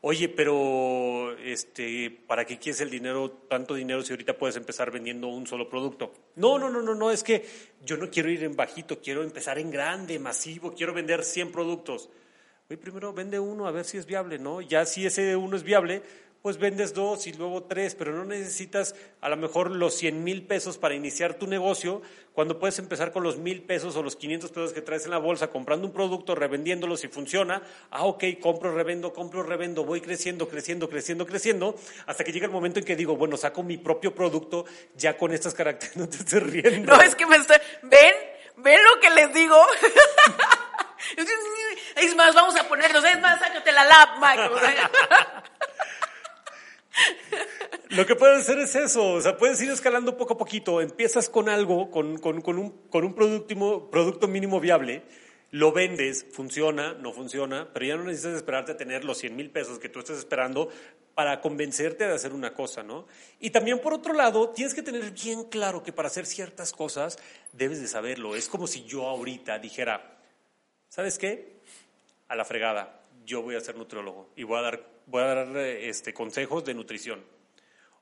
Oye, 0.02 0.30
pero 0.30 1.36
este, 1.40 2.12
¿para 2.28 2.46
qué 2.46 2.60
quieres 2.60 2.82
el 2.82 2.90
dinero, 2.90 3.32
tanto 3.50 3.74
dinero 3.74 4.04
si 4.04 4.14
ahorita 4.14 4.38
puedes 4.38 4.56
empezar 4.56 4.92
vendiendo 4.92 5.28
un 5.28 5.48
solo 5.48 5.68
producto? 5.68 6.14
No, 6.36 6.60
no, 6.60 6.70
no, 6.70 6.84
no, 6.84 6.94
no, 6.94 7.10
es 7.10 7.24
que 7.24 7.44
yo 7.84 7.98
no 7.98 8.10
quiero 8.12 8.30
ir 8.30 8.44
en 8.44 8.56
bajito, 8.56 9.02
quiero 9.02 9.24
empezar 9.24 9.58
en 9.58 9.72
grande, 9.72 10.20
masivo, 10.20 10.74
quiero 10.74 10.94
vender 10.94 11.24
100 11.24 11.52
productos. 11.52 12.10
Oye, 12.70 12.78
primero 12.78 13.14
vende 13.14 13.40
uno 13.40 13.66
a 13.66 13.72
ver 13.72 13.86
si 13.86 13.98
es 13.98 14.06
viable, 14.06 14.40
¿no? 14.40 14.60
Ya 14.60 14.86
si 14.86 15.06
ese 15.06 15.38
uno 15.38 15.56
es 15.56 15.64
viable, 15.64 16.04
pues 16.42 16.58
vendes 16.58 16.94
dos 16.94 17.26
y 17.26 17.32
luego 17.32 17.64
tres, 17.64 17.96
pero 17.96 18.12
no 18.12 18.26
necesitas 18.26 18.94
a 19.22 19.30
lo 19.30 19.38
mejor 19.38 19.72
los 19.72 19.94
100 19.94 20.22
mil 20.22 20.46
pesos 20.46 20.78
para 20.78 20.94
iniciar 20.94 21.36
tu 21.36 21.48
negocio, 21.48 22.02
cuando 22.34 22.60
puedes 22.60 22.78
empezar 22.78 23.14
con 23.14 23.24
los 23.24 23.38
mil 23.38 23.62
pesos 23.62 23.96
o 23.96 24.04
los 24.04 24.18
500 24.18 24.52
pesos 24.52 24.74
que 24.74 24.82
traes 24.82 25.06
en 25.06 25.12
la 25.12 25.18
bolsa, 25.18 25.48
comprando 25.48 25.88
un 25.88 25.94
producto, 25.94 26.36
revendiéndolo 26.36 26.98
si 26.98 27.08
funciona, 27.08 27.64
ah, 27.90 28.04
ok, 28.04 28.26
compro, 28.42 28.76
revendo, 28.76 29.14
compro, 29.14 29.44
revendo, 29.44 29.86
voy 29.86 30.02
creciendo, 30.02 30.50
creciendo, 30.50 30.90
creciendo, 30.90 31.26
creciendo, 31.26 31.74
hasta 32.06 32.26
que 32.26 32.34
llega 32.34 32.48
el 32.48 32.52
momento 32.52 32.80
en 32.80 32.86
que 32.86 32.98
digo, 32.98 33.16
bueno, 33.16 33.38
saco 33.38 33.64
mi 33.64 33.78
propio 33.78 34.14
producto 34.14 34.66
ya 34.94 35.18
con 35.18 35.32
estas 35.32 35.54
características, 35.54 35.96
no 36.06 36.10
te 36.10 36.18
estés 36.18 36.44
riendo. 36.44 36.98
No, 36.98 37.02
es 37.02 37.16
que 37.16 37.26
me 37.28 37.38
estoy, 37.38 37.60
ven, 37.84 38.14
ven 38.58 38.80
lo 38.94 39.00
que 39.00 39.10
les 39.12 39.34
digo. 39.34 39.56
es 41.98 42.16
más, 42.16 42.34
vamos 42.34 42.56
a 42.56 42.68
ponernos, 42.68 43.04
es 43.04 43.20
más, 43.20 43.40
sácate 43.40 43.72
la 43.72 43.86
lap, 43.86 44.10
Mike. 44.20 44.50
Lo 47.90 48.06
que 48.06 48.16
puedes 48.16 48.42
hacer 48.42 48.60
es 48.60 48.76
eso, 48.76 49.14
o 49.14 49.22
sea, 49.22 49.38
puedes 49.38 49.62
ir 49.62 49.70
escalando 49.70 50.18
poco 50.18 50.34
a 50.34 50.38
poquito, 50.38 50.82
empiezas 50.82 51.30
con 51.30 51.50
algo, 51.50 51.90
con, 51.92 52.18
con, 52.18 52.42
con 52.42 52.58
un, 52.58 52.72
con 52.90 53.04
un 53.04 53.14
producto, 53.14 53.90
producto 53.90 54.28
mínimo 54.28 54.60
viable, 54.60 55.04
lo 55.52 55.72
vendes, 55.72 56.26
funciona, 56.32 56.94
no 56.94 57.14
funciona, 57.14 57.70
pero 57.74 57.86
ya 57.86 57.96
no 57.96 58.04
necesitas 58.04 58.36
esperarte 58.36 58.74
a 58.74 58.78
tener 58.78 59.06
los 59.06 59.18
100 59.20 59.36
mil 59.36 59.50
pesos 59.50 59.80
que 59.80 59.90
tú 59.90 60.00
estás 60.00 60.18
esperando 60.18 60.70
para 61.16 61.40
convencerte 61.40 62.06
de 62.06 62.14
hacer 62.14 62.34
una 62.34 62.54
cosa, 62.54 62.84
¿no? 62.84 63.08
Y 63.40 63.50
también 63.52 63.80
por 63.80 63.94
otro 63.94 64.14
lado, 64.14 64.50
tienes 64.50 64.74
que 64.74 64.84
tener 64.84 65.12
bien 65.12 65.46
claro 65.46 65.82
que 65.82 65.94
para 65.94 66.10
hacer 66.10 66.26
ciertas 66.26 66.74
cosas 66.74 67.18
debes 67.54 67.82
de 67.82 67.88
saberlo. 67.88 68.36
Es 68.36 68.50
como 68.50 68.68
si 68.68 68.84
yo 68.84 69.08
ahorita 69.08 69.58
dijera, 69.58 70.20
¿sabes 70.90 71.18
qué? 71.18 71.57
A 72.28 72.36
la 72.36 72.46
fregada, 72.46 73.02
yo 73.26 73.42
voy 73.42 73.56
a 73.56 73.62
ser 73.62 73.76
nutriólogo 73.76 74.30
y 74.36 74.44
voy 74.44 74.60
a 74.60 74.62
dar, 74.62 74.88
voy 75.06 75.22
a 75.22 75.26
dar 75.26 75.58
este, 75.58 76.14
consejos 76.14 76.66
de 76.66 76.74
nutrición. 76.74 77.24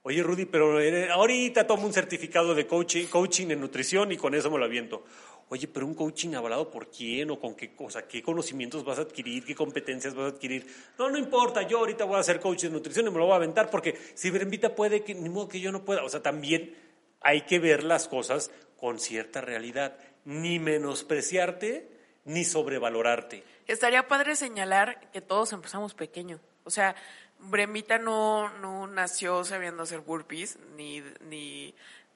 Oye, 0.08 0.22
Rudy, 0.22 0.46
pero 0.46 0.80
ahorita 1.14 1.66
tomo 1.66 1.88
un 1.88 1.94
certificado 1.94 2.54
de 2.54 2.68
coaching, 2.68 3.08
coaching 3.08 3.48
en 3.50 3.60
nutrición 3.60 4.12
y 4.12 4.18
con 4.18 4.36
eso 4.36 4.52
me 4.52 4.60
lo 4.60 4.66
aviento. 4.66 5.04
Oye, 5.50 5.68
pero 5.68 5.86
un 5.86 5.96
coaching 5.96 6.36
avalado 6.36 6.70
por 6.70 6.90
quién 6.90 7.32
o 7.32 7.40
con 7.40 7.56
qué 7.56 7.76
cosa, 7.76 8.08
qué 8.08 8.22
conocimientos 8.22 8.84
vas 8.84 9.00
a 9.00 9.02
adquirir, 9.04 9.46
qué 9.46 9.56
competencias 9.56 10.14
vas 10.14 10.26
a 10.26 10.36
adquirir. 10.36 10.68
No, 11.00 11.10
no 11.10 11.18
importa, 11.18 11.64
yo 11.64 11.80
ahorita 11.80 12.06
voy 12.06 12.18
a 12.18 12.20
hacer 12.20 12.40
coaching 12.40 12.70
de 12.70 12.74
nutrición 12.74 13.08
y 13.08 13.10
me 13.12 13.18
lo 13.18 13.26
voy 13.26 13.34
a 13.34 13.38
aventar 13.38 13.70
porque 13.70 13.96
si 14.14 14.30
Brembita 14.30 14.76
puede, 14.76 15.04
que, 15.04 15.16
ni 15.16 15.30
modo 15.30 15.48
que 15.48 15.60
yo 15.60 15.72
no 15.72 15.86
pueda. 15.86 16.04
O 16.04 16.10
sea, 16.10 16.22
también 16.22 16.76
hay 17.22 17.42
que 17.42 17.58
ver 17.58 17.84
las 17.84 18.08
cosas 18.08 18.52
con 18.78 19.00
cierta 19.00 19.42
realidad, 19.42 19.98
ni 20.24 20.60
menospreciarte 20.60 21.95
ni 22.26 22.44
sobrevalorarte. 22.44 23.44
Estaría 23.68 24.08
padre 24.08 24.36
señalar 24.36 25.10
que 25.12 25.22
todos 25.22 25.54
empezamos 25.54 25.94
pequeño. 25.94 26.40
O 26.64 26.70
sea, 26.70 26.96
Bremita 27.40 27.98
no, 27.98 28.50
no 28.60 28.88
nació 28.88 29.44
sabiendo 29.44 29.84
hacer 29.84 30.00
burpees, 30.02 30.58
ni, 30.76 31.02
ni, 31.22 31.74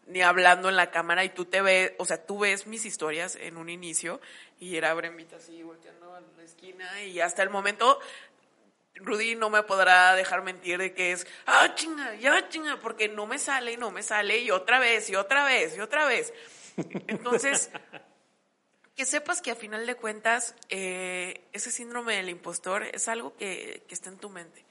ni 0.07 0.21
hablando 0.21 0.69
en 0.69 0.75
la 0.75 0.91
cámara, 0.91 1.23
y 1.23 1.29
tú 1.29 1.45
te 1.45 1.61
ves, 1.61 1.93
o 1.97 2.05
sea, 2.05 2.25
tú 2.25 2.39
ves 2.39 2.67
mis 2.67 2.85
historias 2.85 3.35
en 3.35 3.57
un 3.57 3.69
inicio, 3.69 4.19
y 4.59 4.75
era 4.75 4.93
Bremita 4.93 5.37
así, 5.37 5.61
volteando 5.61 6.13
a 6.13 6.21
la 6.21 6.43
esquina, 6.43 7.03
y 7.03 7.19
hasta 7.19 7.43
el 7.43 7.49
momento, 7.49 7.99
Rudy 8.95 9.35
no 9.35 9.49
me 9.49 9.63
podrá 9.63 10.15
dejar 10.15 10.41
mentir 10.41 10.79
de 10.79 10.93
que 10.93 11.11
es, 11.11 11.27
ah, 11.45 11.73
chinga, 11.75 12.15
ya 12.15 12.49
chinga, 12.49 12.79
porque 12.79 13.07
no 13.07 13.27
me 13.27 13.37
sale 13.37 13.73
y 13.73 13.77
no 13.77 13.91
me 13.91 14.01
sale, 14.01 14.39
y 14.39 14.49
otra 14.49 14.79
vez, 14.79 15.09
y 15.09 15.15
otra 15.15 15.45
vez, 15.45 15.77
y 15.77 15.79
otra 15.79 16.05
vez. 16.05 16.33
Entonces, 17.07 17.69
que 18.99 19.05
sepas 19.05 19.41
que 19.41 19.49
a 19.49 19.55
final 19.55 19.85
de 19.85 19.95
cuentas 19.95 20.55
eh, 20.67 21.47
ese 21.53 21.71
síndrome 21.71 22.17
del 22.17 22.27
impostor 22.27 22.83
es 22.83 23.07
algo 23.07 23.33
que, 23.37 23.81
está 23.87 24.09
en 24.09 24.17
tu 24.17 24.29
mente, 24.29 24.65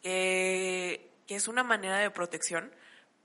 que, 0.00 1.10
es 1.26 1.48
una 1.48 1.64
manera 1.64 1.98
de 1.98 2.08
protección 2.08 2.70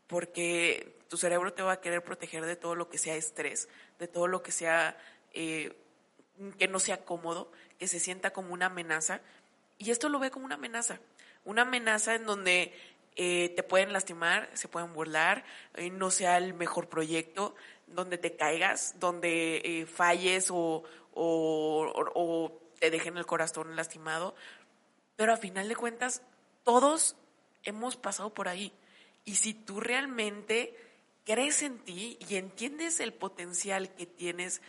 porque 0.07 0.97
tu 1.07 1.17
cerebro 1.17 1.53
te 1.53 1.61
va 1.61 1.73
a 1.73 1.81
querer 1.81 2.03
proteger 2.03 2.47
de 2.47 2.55
todo 2.55 2.73
lo 2.73 2.89
que 2.89 2.97
sea 2.97 3.15
estrés, 3.15 3.69
de 3.99 4.07
todo 4.07 4.25
lo 4.25 4.41
que 4.41 4.51
sea 4.51 4.97
eh, 5.35 5.77
que 6.57 6.67
no 6.67 6.79
sea 6.79 7.05
cómodo, 7.05 7.51
que 7.77 7.87
se 7.87 7.99
sienta 7.99 8.33
como 8.33 8.51
una 8.51 8.65
amenaza. 8.65 9.21
Y 9.77 9.91
esto 9.91 10.09
lo 10.09 10.17
ve 10.17 10.31
como 10.31 10.47
una 10.47 10.55
amenaza, 10.55 10.99
una 11.45 11.61
amenaza 11.61 12.15
en 12.15 12.25
donde 12.25 12.73
eh, 13.17 13.53
te 13.55 13.61
pueden 13.61 13.93
lastimar, 13.93 14.49
se 14.55 14.67
pueden 14.67 14.93
burlar, 14.93 15.45
no 15.91 16.09
sea 16.09 16.37
el 16.37 16.55
mejor 16.55 16.89
proyecto, 16.89 17.53
donde 17.93 18.17
te 18.17 18.35
caigas, 18.35 18.95
donde 18.99 19.61
eh, 19.63 19.85
falles 19.85 20.49
o, 20.51 20.83
te 22.79 22.91
dejen 22.91 23.17
el 23.17 23.25
corazón 23.25 23.75
lastimado. 23.75 24.35
Pero 25.15 25.33
a 25.33 25.37
final 25.37 25.67
de 25.67 25.75
cuentas, 25.75 26.21
todos 26.63 27.15
hemos 27.63 27.97
pasado 27.97 28.33
por 28.33 28.47
ahí. 28.47 28.71
Y 29.25 29.35
si 29.35 29.53
tú 29.53 29.79
realmente 29.79 30.75
crees 31.25 31.61
en 31.61 31.79
ti 31.79 32.17
y 32.27 32.35
entiendes 32.35 32.99
el 32.99 33.13
potencial 33.13 33.93
que 33.95 34.05
tienes 34.05 34.61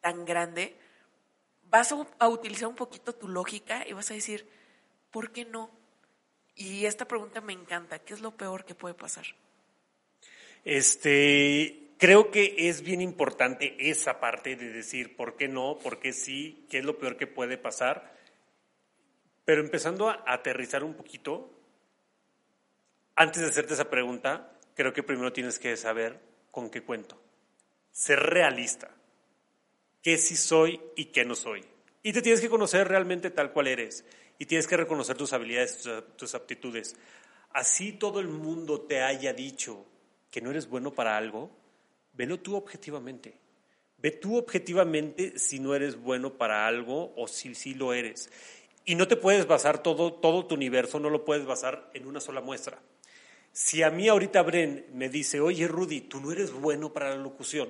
tan 0.00 0.24
grande, 0.24 0.76
vas 1.70 1.94
a 2.18 2.28
utilizar 2.28 2.68
un 2.68 2.76
poquito 2.76 3.14
tu 3.14 3.28
lógica 3.28 3.86
y 3.86 3.92
vas 3.92 4.10
a 4.10 4.14
decir, 4.14 4.48
¿por 5.10 5.32
qué 5.32 5.44
no? 5.44 5.70
Y 6.54 6.86
esta 6.86 7.06
pregunta 7.06 7.40
me 7.40 7.52
encanta. 7.52 8.00
¿Qué 8.00 8.14
es 8.14 8.20
lo 8.20 8.32
peor 8.32 8.64
que 8.64 8.74
puede 8.74 8.94
pasar? 8.94 9.26
Este, 10.64 11.87
creo 11.98 12.30
que 12.30 12.54
es 12.68 12.82
bien 12.82 13.00
importante 13.00 13.76
esa 13.90 14.20
parte 14.20 14.56
de 14.56 14.72
decir 14.72 15.16
por 15.16 15.36
qué 15.36 15.48
no, 15.48 15.78
por 15.78 15.98
qué 15.98 16.12
sí, 16.12 16.66
qué 16.70 16.78
es 16.78 16.84
lo 16.84 16.98
peor 16.98 17.16
que 17.16 17.26
puede 17.26 17.58
pasar. 17.58 18.16
Pero 19.44 19.60
empezando 19.60 20.08
a 20.08 20.22
aterrizar 20.26 20.84
un 20.84 20.94
poquito, 20.94 21.50
antes 23.16 23.42
de 23.42 23.48
hacerte 23.48 23.74
esa 23.74 23.90
pregunta, 23.90 24.52
creo 24.74 24.92
que 24.92 25.02
primero 25.02 25.32
tienes 25.32 25.58
que 25.58 25.76
saber 25.76 26.20
con 26.50 26.70
qué 26.70 26.82
cuento. 26.82 27.20
ser 27.90 28.20
realista. 28.20 28.90
¿Qué 30.02 30.16
sí 30.18 30.36
soy 30.36 30.80
y 30.94 31.06
qué 31.06 31.24
no 31.24 31.34
soy? 31.34 31.64
Y 32.04 32.12
te 32.12 32.22
tienes 32.22 32.40
que 32.40 32.48
conocer 32.48 32.86
realmente 32.86 33.30
tal 33.30 33.52
cual 33.52 33.66
eres. 33.66 34.04
Y 34.38 34.46
tienes 34.46 34.68
que 34.68 34.76
reconocer 34.76 35.16
tus 35.16 35.32
habilidades, 35.32 35.82
tus 36.16 36.34
aptitudes. 36.36 36.94
Así 37.50 37.92
todo 37.92 38.20
el 38.20 38.28
mundo 38.28 38.82
te 38.82 39.02
haya 39.02 39.32
dicho 39.32 39.84
que 40.30 40.40
no 40.40 40.50
eres 40.50 40.68
bueno 40.68 40.94
para 40.94 41.16
algo, 41.16 41.50
velo 42.18 42.40
tú 42.40 42.56
objetivamente. 42.56 43.38
Ve 43.96 44.10
tú 44.10 44.36
objetivamente 44.36 45.38
si 45.38 45.58
no 45.58 45.74
eres 45.74 45.96
bueno 45.96 46.34
para 46.34 46.66
algo 46.66 47.14
o 47.16 47.26
si 47.26 47.54
sí 47.54 47.74
lo 47.74 47.94
eres. 47.94 48.30
Y 48.84 48.94
no 48.94 49.08
te 49.08 49.16
puedes 49.16 49.46
basar 49.46 49.82
todo, 49.82 50.12
todo 50.12 50.44
tu 50.46 50.54
universo, 50.54 51.00
no 51.00 51.10
lo 51.10 51.24
puedes 51.24 51.46
basar 51.46 51.90
en 51.94 52.06
una 52.06 52.20
sola 52.20 52.40
muestra. 52.40 52.80
Si 53.52 53.82
a 53.82 53.90
mí 53.90 54.08
ahorita 54.08 54.42
Bren 54.42 54.86
me 54.92 55.08
dice, 55.08 55.40
oye 55.40 55.66
Rudy, 55.66 56.02
tú 56.02 56.20
no 56.20 56.30
eres 56.30 56.52
bueno 56.52 56.92
para 56.92 57.10
la 57.10 57.16
locución, 57.16 57.68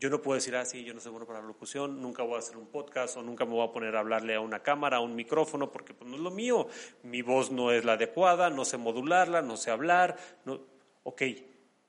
yo 0.00 0.10
no 0.10 0.20
puedo 0.20 0.34
decir, 0.34 0.56
ah, 0.56 0.64
sí, 0.64 0.84
yo 0.84 0.92
no 0.92 1.00
soy 1.00 1.12
bueno 1.12 1.26
para 1.26 1.40
la 1.40 1.46
locución, 1.46 2.02
nunca 2.02 2.22
voy 2.22 2.34
a 2.34 2.38
hacer 2.40 2.56
un 2.56 2.66
podcast 2.66 3.16
o 3.16 3.22
nunca 3.22 3.44
me 3.44 3.52
voy 3.52 3.66
a 3.66 3.72
poner 3.72 3.96
a 3.96 4.00
hablarle 4.00 4.34
a 4.34 4.40
una 4.40 4.62
cámara, 4.62 4.98
a 4.98 5.00
un 5.00 5.14
micrófono, 5.14 5.70
porque 5.70 5.94
pues, 5.94 6.10
no 6.10 6.16
es 6.16 6.22
lo 6.22 6.30
mío. 6.30 6.66
Mi 7.02 7.22
voz 7.22 7.50
no 7.50 7.70
es 7.70 7.84
la 7.84 7.94
adecuada, 7.94 8.50
no 8.50 8.64
sé 8.64 8.76
modularla, 8.76 9.40
no 9.40 9.56
sé 9.56 9.70
hablar. 9.70 10.16
No... 10.44 10.60
Ok, 11.04 11.22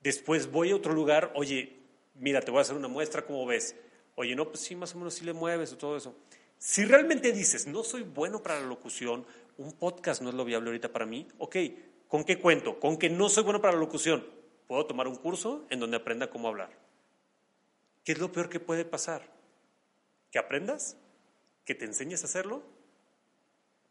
después 0.06 0.52
voy 0.52 0.70
a 0.70 0.76
otro 0.76 0.94
lugar, 0.94 1.32
oye, 1.34 1.80
mira, 2.14 2.40
te 2.40 2.52
voy 2.52 2.60
a 2.60 2.62
hacer 2.62 2.76
una 2.76 2.88
muestra, 2.88 3.26
¿cómo 3.26 3.44
ves? 3.48 3.76
Oye, 4.14 4.36
no, 4.36 4.48
pues 4.48 4.60
sí, 4.60 4.76
más 4.76 4.94
o 4.94 5.00
menos 5.00 5.16
sí 5.16 5.26
le 5.26 5.34
mueves 5.34 5.74
o 5.74 5.78
todo 5.78 5.98
eso. 5.98 6.16
Si 6.60 6.86
realmente 6.86 7.32
dices, 7.32 7.66
no 7.66 7.84
soy 7.84 8.04
bueno 8.04 8.44
para 8.44 8.60
la 8.60 8.68
locución, 8.68 9.26
un 9.58 9.74
podcast 9.74 10.22
no 10.22 10.30
es 10.30 10.36
lo 10.36 10.46
viable 10.46 10.70
ahorita 10.70 10.94
para 10.94 11.08
mí, 11.08 11.28
ok, 11.40 11.56
¿con 12.08 12.24
qué 12.24 12.40
cuento? 12.40 12.80
Con 12.80 12.98
que 12.98 13.10
no 13.10 13.30
soy 13.30 13.44
bueno 13.44 13.62
para 13.62 13.74
la 13.74 13.80
locución. 13.80 14.26
Puedo 14.68 14.86
tomar 14.86 15.08
un 15.08 15.16
curso 15.16 15.66
en 15.72 15.80
donde 15.80 15.98
aprenda 15.98 16.30
cómo 16.30 16.50
hablar. 16.50 16.70
¿Qué 18.04 18.12
es 18.12 18.20
lo 18.20 18.32
peor 18.32 18.50
que 18.50 18.60
puede 18.60 18.86
pasar? 18.86 19.28
¿Que 20.32 20.38
aprendas? 20.38 20.98
¿Que 21.66 21.74
te 21.74 21.86
enseñes 21.86 22.22
a 22.22 22.26
hacerlo? 22.26 22.62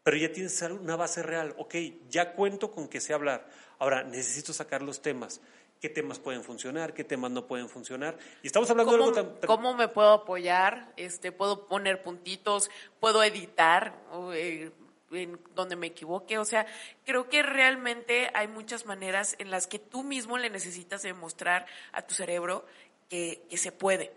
Pero 0.03 0.15
ya 0.15 0.31
tienes 0.31 0.61
una 0.61 0.95
base 0.95 1.23
real. 1.23 1.53
Ok, 1.57 1.75
ya 2.09 2.33
cuento 2.33 2.71
con 2.71 2.87
que 2.87 3.01
sé 3.01 3.13
hablar. 3.13 3.49
Ahora 3.79 4.03
necesito 4.03 4.53
sacar 4.53 4.81
los 4.81 5.01
temas 5.01 5.41
qué 5.85 5.89
temas 5.89 6.17
pueden 6.17 6.43
funcionar, 6.43 6.95
qué 6.95 7.03
temas 7.03 7.29
no 7.29 7.45
pueden 7.45 7.69
funcionar. 7.69 8.17
Y 8.41 8.47
estamos 8.47 8.67
hablando 8.71 8.91
de 8.91 8.97
algo 8.97 9.11
tan, 9.11 9.35
¿Cómo 9.45 9.75
me 9.75 9.87
puedo 9.87 10.13
apoyar? 10.13 10.91
Este, 10.97 11.31
¿Puedo 11.31 11.67
poner 11.67 12.01
puntitos? 12.01 12.71
¿Puedo 12.99 13.23
editar? 13.23 13.93
Eh, 14.33 14.71
en 15.11 15.39
donde 15.53 15.75
me 15.75 15.85
equivoque. 15.85 16.39
O 16.39 16.45
sea, 16.45 16.65
creo 17.05 17.29
que 17.29 17.43
realmente 17.43 18.31
hay 18.33 18.47
muchas 18.47 18.87
maneras 18.87 19.35
en 19.37 19.51
las 19.51 19.67
que 19.67 19.77
tú 19.77 20.01
mismo 20.01 20.39
le 20.39 20.49
necesitas 20.49 21.03
demostrar 21.03 21.67
a 21.91 22.01
tu 22.01 22.15
cerebro 22.15 22.65
que, 23.07 23.43
que 23.47 23.57
se 23.57 23.71
puede, 23.71 24.11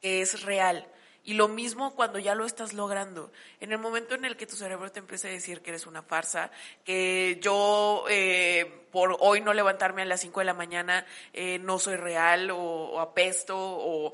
que 0.00 0.22
es 0.22 0.42
real. 0.42 0.88
Y 1.24 1.34
lo 1.34 1.46
mismo 1.46 1.94
cuando 1.94 2.18
ya 2.18 2.34
lo 2.34 2.44
estás 2.44 2.72
logrando. 2.72 3.30
En 3.60 3.70
el 3.70 3.78
momento 3.78 4.14
en 4.14 4.24
el 4.24 4.36
que 4.36 4.46
tu 4.46 4.56
cerebro 4.56 4.90
te 4.90 4.98
empieza 4.98 5.28
a 5.28 5.30
decir 5.30 5.62
que 5.62 5.70
eres 5.70 5.86
una 5.86 6.02
farsa, 6.02 6.50
que 6.84 7.38
yo 7.40 8.04
eh, 8.08 8.86
por 8.90 9.16
hoy 9.20 9.40
no 9.40 9.54
levantarme 9.54 10.02
a 10.02 10.04
las 10.04 10.20
5 10.20 10.40
de 10.40 10.46
la 10.46 10.54
mañana 10.54 11.06
eh, 11.32 11.60
no 11.60 11.78
soy 11.78 11.96
real 11.96 12.50
o, 12.50 13.00
apesto 13.00 13.56
o 13.56 14.12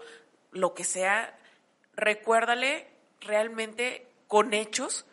lo 0.53 0.75
que 0.75 0.85
sea, 0.85 1.39
recuérdale 1.95 2.87
realmente 3.21 4.07
con 4.27 4.53
hechos 4.53 5.07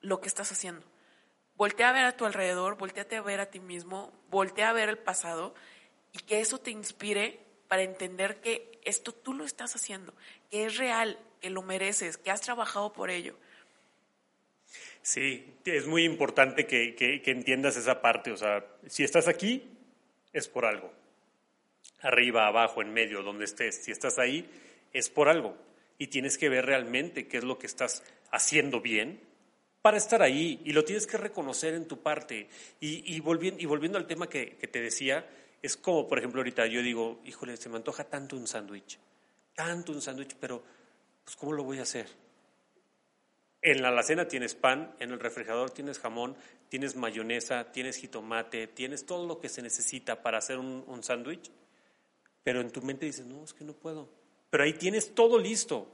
lo 0.00 0.20
que 0.20 0.28
estás 0.28 0.52
haciendo. 0.52 0.86
Voltea 1.56 1.88
a 1.88 1.92
ver 1.92 2.04
a 2.04 2.16
tu 2.16 2.24
alrededor, 2.24 2.76
volteate 2.76 3.16
a 3.16 3.22
ver 3.22 3.40
a 3.40 3.46
ti 3.46 3.58
mismo, 3.58 4.12
voltea 4.30 4.70
a 4.70 4.72
ver 4.72 4.88
el 4.88 4.98
pasado 4.98 5.54
y 6.12 6.18
que 6.18 6.40
eso 6.40 6.58
te 6.58 6.70
inspire 6.70 7.45
para 7.68 7.82
entender 7.82 8.40
que 8.40 8.78
esto 8.84 9.12
tú 9.12 9.34
lo 9.34 9.44
estás 9.44 9.74
haciendo, 9.74 10.14
que 10.50 10.66
es 10.66 10.76
real, 10.76 11.18
que 11.40 11.50
lo 11.50 11.62
mereces, 11.62 12.16
que 12.16 12.30
has 12.30 12.40
trabajado 12.40 12.92
por 12.92 13.10
ello. 13.10 13.36
Sí, 15.06 15.54
es 15.64 15.86
muy 15.86 16.04
importante 16.04 16.66
que, 16.66 16.96
que, 16.96 17.30
entiendas 17.30 17.76
esa 17.76 18.02
parte. 18.02 18.32
O 18.32 18.36
sea, 18.36 18.66
si 18.88 19.04
estás 19.04 19.28
aquí, 19.28 19.62
es 20.32 20.48
por 20.48 20.64
algo. 20.64 20.92
Arriba, 22.00 22.48
abajo, 22.48 22.82
en 22.82 22.92
medio, 22.92 23.22
donde 23.22 23.44
estés. 23.44 23.84
Si 23.84 23.92
estás 23.92 24.18
ahí, 24.18 24.50
es 24.92 25.08
por 25.08 25.28
algo. 25.28 25.56
Y 25.96 26.08
tienes 26.08 26.36
que 26.38 26.48
ver 26.48 26.66
realmente 26.66 27.28
qué 27.28 27.36
es 27.38 27.44
lo 27.44 27.56
que 27.56 27.68
estás 27.68 28.02
haciendo 28.32 28.80
bien 28.80 29.20
para 29.80 29.96
estar 29.96 30.22
ahí. 30.22 30.60
Y 30.64 30.72
lo 30.72 30.84
tienes 30.84 31.06
que 31.06 31.18
reconocer 31.18 31.74
en 31.74 31.86
tu 31.86 32.02
parte. 32.02 32.48
Y, 32.80 33.14
y, 33.14 33.20
volviendo, 33.20 33.62
y 33.62 33.66
volviendo 33.66 33.98
al 33.98 34.08
tema 34.08 34.28
que, 34.28 34.56
que 34.56 34.66
te 34.66 34.80
decía, 34.80 35.24
es 35.62 35.76
como, 35.76 36.06
por 36.06 36.18
ejemplo, 36.18 36.40
ahorita 36.40 36.66
yo 36.66 36.82
digo, 36.82 37.20
híjole, 37.24 37.56
se 37.56 37.68
me 37.68 37.76
antoja 37.76 38.04
tanto 38.04 38.36
un 38.36 38.46
sándwich, 38.46 38.98
tanto 39.54 39.92
un 39.92 40.00
sándwich, 40.00 40.36
pero 40.38 40.62
pues 41.24 41.36
¿cómo 41.36 41.52
lo 41.52 41.64
voy 41.64 41.78
a 41.78 41.82
hacer? 41.82 42.06
En 43.62 43.82
la 43.82 43.88
alacena 43.88 44.28
tienes 44.28 44.54
pan, 44.54 44.94
en 45.00 45.10
el 45.10 45.18
refrigerador 45.18 45.70
tienes 45.70 45.98
jamón, 45.98 46.36
tienes 46.68 46.94
mayonesa, 46.94 47.72
tienes 47.72 47.96
jitomate, 47.96 48.68
tienes 48.68 49.06
todo 49.06 49.26
lo 49.26 49.40
que 49.40 49.48
se 49.48 49.62
necesita 49.62 50.22
para 50.22 50.38
hacer 50.38 50.58
un, 50.58 50.84
un 50.86 51.02
sándwich, 51.02 51.50
pero 52.44 52.60
en 52.60 52.70
tu 52.70 52.80
mente 52.82 53.06
dices, 53.06 53.26
no, 53.26 53.42
es 53.42 53.52
que 53.52 53.64
no 53.64 53.72
puedo. 53.72 54.08
Pero 54.50 54.62
ahí 54.62 54.74
tienes 54.74 55.14
todo 55.14 55.38
listo. 55.38 55.88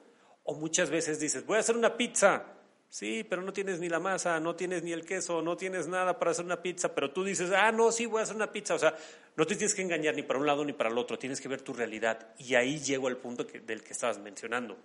O 0.45 0.55
muchas 0.55 0.91
veces 0.91 1.19
dices, 1.19 1.47
voy 1.47 1.57
a 1.57 1.61
hacer 1.61 1.77
una 1.77 1.97
pizza. 1.97 2.45
Sí, 2.93 3.25
pero 3.25 3.41
no 3.41 3.55
tienes 3.55 3.81
ni 3.81 3.89
la 3.89 4.01
masa, 4.01 4.39
no 4.39 4.55
tienes 4.55 4.83
ni 4.83 4.93
el 4.93 5.07
queso, 5.07 5.41
no 5.41 5.57
tienes 5.57 5.89
nada 5.89 6.19
para 6.19 6.33
hacer 6.33 6.45
una 6.45 6.61
pizza, 6.61 6.95
pero 6.95 7.11
tú 7.11 7.25
dices, 7.25 7.51
ah, 7.51 7.73
no, 7.73 7.91
sí, 7.91 8.05
voy 8.05 8.21
a 8.21 8.25
hacer 8.25 8.37
una 8.37 8.53
pizza. 8.53 8.75
O 8.75 8.79
sea, 8.79 8.95
no 9.35 9.47
te 9.47 9.57
tienes 9.57 9.75
que 9.75 9.81
engañar 9.81 10.15
ni 10.15 10.23
para 10.23 10.39
un 10.39 10.45
lado 10.45 10.63
ni 10.63 10.75
para 10.75 10.91
el 10.91 10.99
otro, 10.99 11.19
tienes 11.19 11.41
que 11.41 11.49
ver 11.49 11.63
tu 11.63 11.73
realidad. 11.73 12.35
Y 12.37 12.55
ahí 12.55 12.81
llego 12.81 13.09
al 13.09 13.17
punto 13.17 13.45
del 13.45 13.83
que 13.83 13.95
estabas 13.95 14.19
mencionando. 14.19 14.77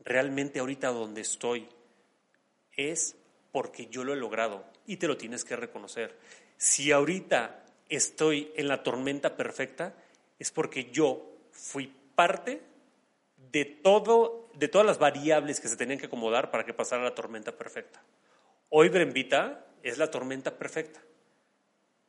Realmente 0.00 0.60
ahorita 0.60 0.88
donde 0.88 1.22
estoy 1.22 1.66
es 2.76 3.16
porque 3.52 3.86
yo 3.86 4.04
lo 4.04 4.12
he 4.12 4.16
logrado 4.16 4.66
y 4.86 4.98
te 4.98 5.08
lo 5.08 5.16
tienes 5.16 5.46
que 5.46 5.56
reconocer. 5.56 6.18
Si 6.58 6.92
ahorita 6.92 7.64
estoy 7.88 8.52
en 8.54 8.68
la 8.68 8.82
tormenta 8.82 9.34
perfecta, 9.34 9.94
es 10.38 10.50
porque 10.50 10.90
yo 10.90 11.38
fui 11.52 11.90
parte 12.14 12.60
de 13.52 13.64
todo 13.64 14.44
de 14.54 14.68
todas 14.68 14.86
las 14.86 14.98
variables 14.98 15.60
que 15.60 15.68
se 15.68 15.76
tenían 15.76 15.98
que 15.98 16.06
acomodar 16.06 16.50
para 16.50 16.64
que 16.64 16.72
pasara 16.72 17.02
la 17.02 17.14
tormenta 17.14 17.52
perfecta. 17.52 18.02
Hoy 18.68 18.88
Brembita 18.88 19.66
es 19.82 19.98
la 19.98 20.10
tormenta 20.10 20.56
perfecta. 20.56 21.02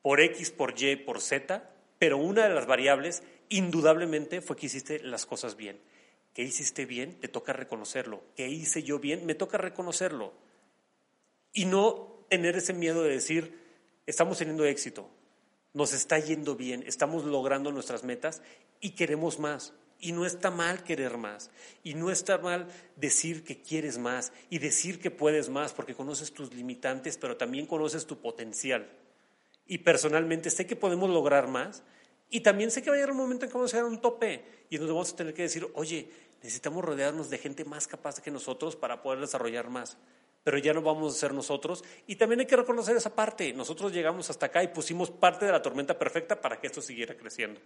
Por 0.02 0.22
X, 0.22 0.52
por 0.52 0.80
Y, 0.80 0.96
por 0.98 1.22
Z, 1.22 1.70
pero 1.98 2.18
una 2.18 2.48
de 2.48 2.54
las 2.54 2.68
variables 2.68 3.24
indudablemente 3.50 4.42
fue 4.42 4.56
que 4.56 4.68
hiciste 4.68 5.00
las 5.00 5.26
cosas 5.26 5.56
bien. 5.56 5.80
Que 6.34 6.44
hiciste 6.44 6.86
bien, 6.86 7.20
te 7.20 7.28
toca 7.28 7.54
reconocerlo. 7.54 8.24
Que 8.36 8.48
hice 8.48 8.84
yo 8.84 9.00
bien, 9.00 9.26
me 9.26 9.36
toca 9.36 9.58
reconocerlo. 9.58 10.34
Y 11.52 11.66
no 11.66 12.26
tener 12.30 12.56
ese 12.56 12.74
miedo 12.74 13.04
de 13.04 13.12
decir, 13.12 13.60
estamos 14.06 14.38
teniendo 14.38 14.66
éxito, 14.66 15.10
nos 15.74 15.94
está 15.94 16.20
yendo 16.20 16.56
bien, 16.56 16.84
estamos 16.86 17.24
logrando 17.24 17.72
nuestras 17.72 18.04
metas 18.04 18.42
y 18.82 18.92
queremos 18.92 19.40
más. 19.40 19.74
Y 20.00 20.12
no 20.12 20.26
está 20.26 20.52
mal 20.52 20.84
querer 20.84 21.18
más. 21.18 21.50
Y 21.84 21.94
no 21.94 22.12
está 22.12 22.38
mal 22.38 22.68
decir 22.96 23.44
que 23.44 23.62
quieres 23.62 23.98
más 23.98 24.34
y 24.50 24.60
decir 24.60 25.00
que 25.00 25.12
puedes 25.12 25.50
más 25.50 25.74
porque 25.74 25.96
conoces 25.96 26.32
tus 26.32 26.54
limitantes, 26.54 27.18
pero 27.18 27.38
también 27.38 27.66
conoces 27.66 28.06
tu 28.06 28.20
potencial. 28.20 28.90
Y 29.68 29.80
personalmente 29.80 30.50
sé 30.50 30.68
que 30.68 30.76
podemos 30.76 31.10
lograr 31.10 31.48
más 31.48 31.84
y 32.30 32.42
también 32.42 32.72
sé 32.72 32.82
que 32.82 32.90
va 32.90 32.96
a 32.96 32.98
llegar 32.98 33.12
un 33.12 33.18
momento 33.18 33.46
en 33.46 33.52
que 33.52 33.58
vamos 33.58 33.74
a 33.74 33.78
llegar 33.78 33.90
a 33.90 33.94
un 33.94 34.02
tope 34.02 34.44
y 34.70 34.78
nos 34.78 34.88
vamos 34.88 35.14
a 35.14 35.16
tener 35.16 35.34
que 35.34 35.44
decir, 35.44 35.68
oye, 35.76 36.10
necesitamos 36.42 36.84
rodearnos 36.84 37.30
de 37.30 37.38
gente 37.38 37.66
más 37.66 37.88
capaz 37.88 38.20
que 38.20 38.32
nosotros 38.32 38.76
para 38.76 39.02
poder 39.02 39.20
desarrollar 39.20 39.70
más. 39.70 39.98
Pero 40.44 40.58
ya 40.60 40.74
no 40.74 40.82
vamos 40.82 41.16
a 41.16 41.20
ser 41.20 41.34
nosotros. 41.34 41.84
Y 42.06 42.18
también 42.18 42.40
hay 42.40 42.46
que 42.46 42.56
reconocer 42.56 42.96
esa 42.96 43.16
parte. 43.16 43.52
Nosotros 43.54 43.92
llegamos 43.92 44.30
hasta 44.30 44.48
acá 44.48 44.62
y 44.64 44.68
pusimos 44.68 45.10
parte 45.10 45.46
de 45.46 45.52
la 45.52 45.62
tormenta 45.62 45.98
perfecta 45.98 46.40
para 46.40 46.60
que 46.60 46.68
esto 46.68 46.82
siguiera 46.82 47.16
creciendo. 47.16 47.60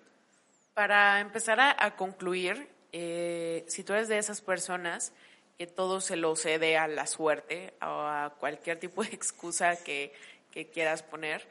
Para 0.79 1.19
empezar 1.19 1.59
a, 1.59 1.95
concluir, 1.97 2.69
eh, 2.93 3.65
si 3.67 3.83
tú 3.83 3.91
eres 3.91 4.07
de 4.07 4.17
esas 4.17 4.39
personas 4.39 5.11
que 5.57 5.67
todo 5.67 5.99
se 5.99 6.15
lo 6.15 6.37
cede 6.37 6.77
a 6.77 6.87
la 6.87 7.05
suerte 7.05 7.73
o 7.81 7.85
a 7.85 8.33
cualquier 8.39 8.79
tipo 8.79 9.03
de 9.03 9.09
excusa 9.09 9.75
que, 9.83 10.13
quieras 10.71 11.03
poner, 11.03 11.45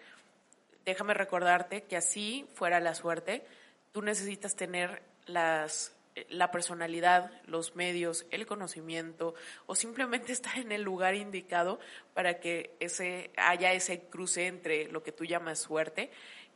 déjame 0.86 1.12
recordarte 1.12 1.82
que 1.82 1.98
así 1.98 2.48
fuera 2.54 2.80
la 2.80 2.94
suerte, 2.94 3.44
tú 3.92 4.00
necesitas 4.00 4.56
tener 4.56 5.02
la 5.26 6.50
personalidad, 6.50 7.30
los 7.44 7.76
medios, 7.76 8.24
el 8.30 8.46
conocimiento 8.46 9.34
o 9.66 9.74
simplemente 9.74 10.32
estar 10.32 10.56
en 10.56 10.72
el 10.72 10.80
lugar 10.80 11.14
indicado 11.14 11.80
para 12.14 12.40
que 12.40 12.74
ese, 12.80 13.30
haya 13.36 13.74
ese 13.74 14.00
cruce 14.08 14.46
entre 14.46 14.90
lo 14.90 15.02
que 15.02 15.12
tú 15.12 15.26
llamas 15.26 15.58
suerte 15.58 16.10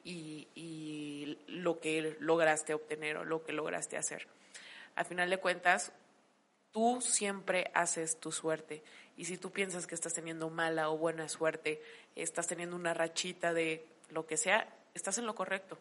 y, 0.04 1.38
lo 1.46 1.80
que 1.80 2.16
lograste 2.18 2.74
obtener 2.74 3.16
o 3.18 3.24
lo 3.24 3.44
que 3.44 3.52
lograste 3.52 3.96
hacer. 3.96 4.26
Al 4.96 5.04
final 5.04 5.30
de 5.30 5.38
cuentas, 5.38 5.92
tú 6.72 7.00
siempre 7.00 7.70
haces 7.74 8.18
tu 8.18 8.32
suerte. 8.32 8.82
Y 9.16 9.26
si 9.26 9.38
tú 9.38 9.50
piensas 9.50 9.86
que 9.86 9.94
estás 9.94 10.14
teniendo 10.14 10.50
mala 10.50 10.90
o 10.90 10.98
buena 10.98 11.28
suerte, 11.28 11.82
estás 12.16 12.46
teniendo 12.48 12.74
una 12.74 12.94
rachita 12.94 13.52
de 13.52 13.86
lo 14.10 14.26
que 14.26 14.36
sea, 14.36 14.68
estás 14.94 15.18
en 15.18 15.26
lo 15.26 15.34
correcto. 15.34 15.78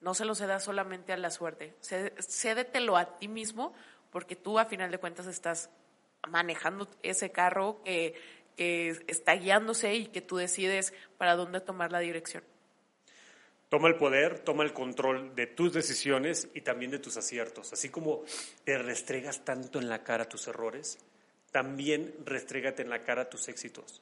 no 0.00 0.14
se 0.14 0.24
lo 0.24 0.34
cedas 0.34 0.62
solamente 0.62 1.12
a 1.12 1.16
la 1.16 1.30
suerte, 1.30 1.74
cédetelo 1.80 2.96
a 2.96 3.16
ti 3.16 3.28
mismo 3.28 3.74
porque 4.10 4.36
tú 4.36 4.58
a 4.58 4.66
final 4.66 4.90
de 4.90 4.98
cuentas 4.98 5.26
estás 5.26 5.70
manejando 6.28 6.88
ese 7.02 7.32
carro 7.32 7.82
que, 7.82 8.14
que 8.56 9.04
está 9.08 9.34
guiándose 9.34 9.94
y 9.94 10.06
que 10.06 10.20
tú 10.20 10.36
decides 10.36 10.92
para 11.18 11.34
dónde 11.34 11.60
tomar 11.60 11.92
la 11.92 11.98
dirección. 11.98 12.44
Toma 13.76 13.88
el 13.88 13.96
poder, 13.96 14.38
toma 14.38 14.64
el 14.64 14.72
control 14.72 15.34
de 15.34 15.46
tus 15.46 15.70
decisiones 15.70 16.48
y 16.54 16.62
también 16.62 16.90
de 16.92 16.98
tus 16.98 17.18
aciertos. 17.18 17.74
Así 17.74 17.90
como 17.90 18.22
te 18.64 18.78
restregas 18.78 19.44
tanto 19.44 19.78
en 19.78 19.90
la 19.90 20.02
cara 20.02 20.30
tus 20.30 20.48
errores, 20.48 20.96
también 21.50 22.14
restrégate 22.24 22.80
en 22.80 22.88
la 22.88 23.02
cara 23.02 23.28
tus 23.28 23.48
éxitos. 23.48 24.00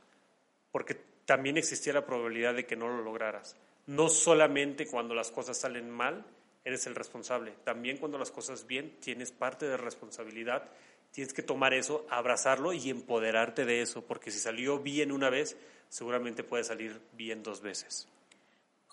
Porque 0.70 0.96
también 1.24 1.56
existía 1.56 1.92
la 1.92 2.06
probabilidad 2.06 2.54
de 2.54 2.66
que 2.66 2.76
no 2.76 2.86
lo 2.86 3.02
lograras. 3.02 3.56
No 3.88 4.08
solamente 4.08 4.86
cuando 4.86 5.12
las 5.12 5.32
cosas 5.32 5.58
salen 5.58 5.90
mal, 5.90 6.24
eres 6.64 6.86
el 6.86 6.94
responsable. 6.94 7.52
También 7.64 7.96
cuando 7.96 8.16
las 8.16 8.30
cosas 8.30 8.68
bien, 8.68 9.00
tienes 9.00 9.32
parte 9.32 9.66
de 9.66 9.76
responsabilidad. 9.76 10.70
Tienes 11.10 11.34
que 11.34 11.42
tomar 11.42 11.74
eso, 11.74 12.06
abrazarlo 12.10 12.72
y 12.72 12.90
empoderarte 12.90 13.64
de 13.64 13.82
eso, 13.82 14.04
porque 14.06 14.30
si 14.30 14.38
salió 14.38 14.78
bien 14.78 15.10
una 15.10 15.30
vez, 15.30 15.56
seguramente 15.88 16.44
puede 16.44 16.62
salir 16.62 17.00
bien 17.16 17.42
dos 17.42 17.60
veces 17.60 18.06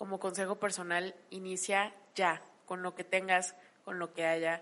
como 0.02 0.18
consejo 0.18 0.56
personal, 0.56 1.14
inicia 1.30 1.94
ya, 2.16 2.42
con 2.66 2.82
lo 2.82 2.96
que 2.96 3.04
tengas, 3.04 3.54
con 3.84 4.00
lo 4.00 4.12
que 4.12 4.26
haya. 4.26 4.60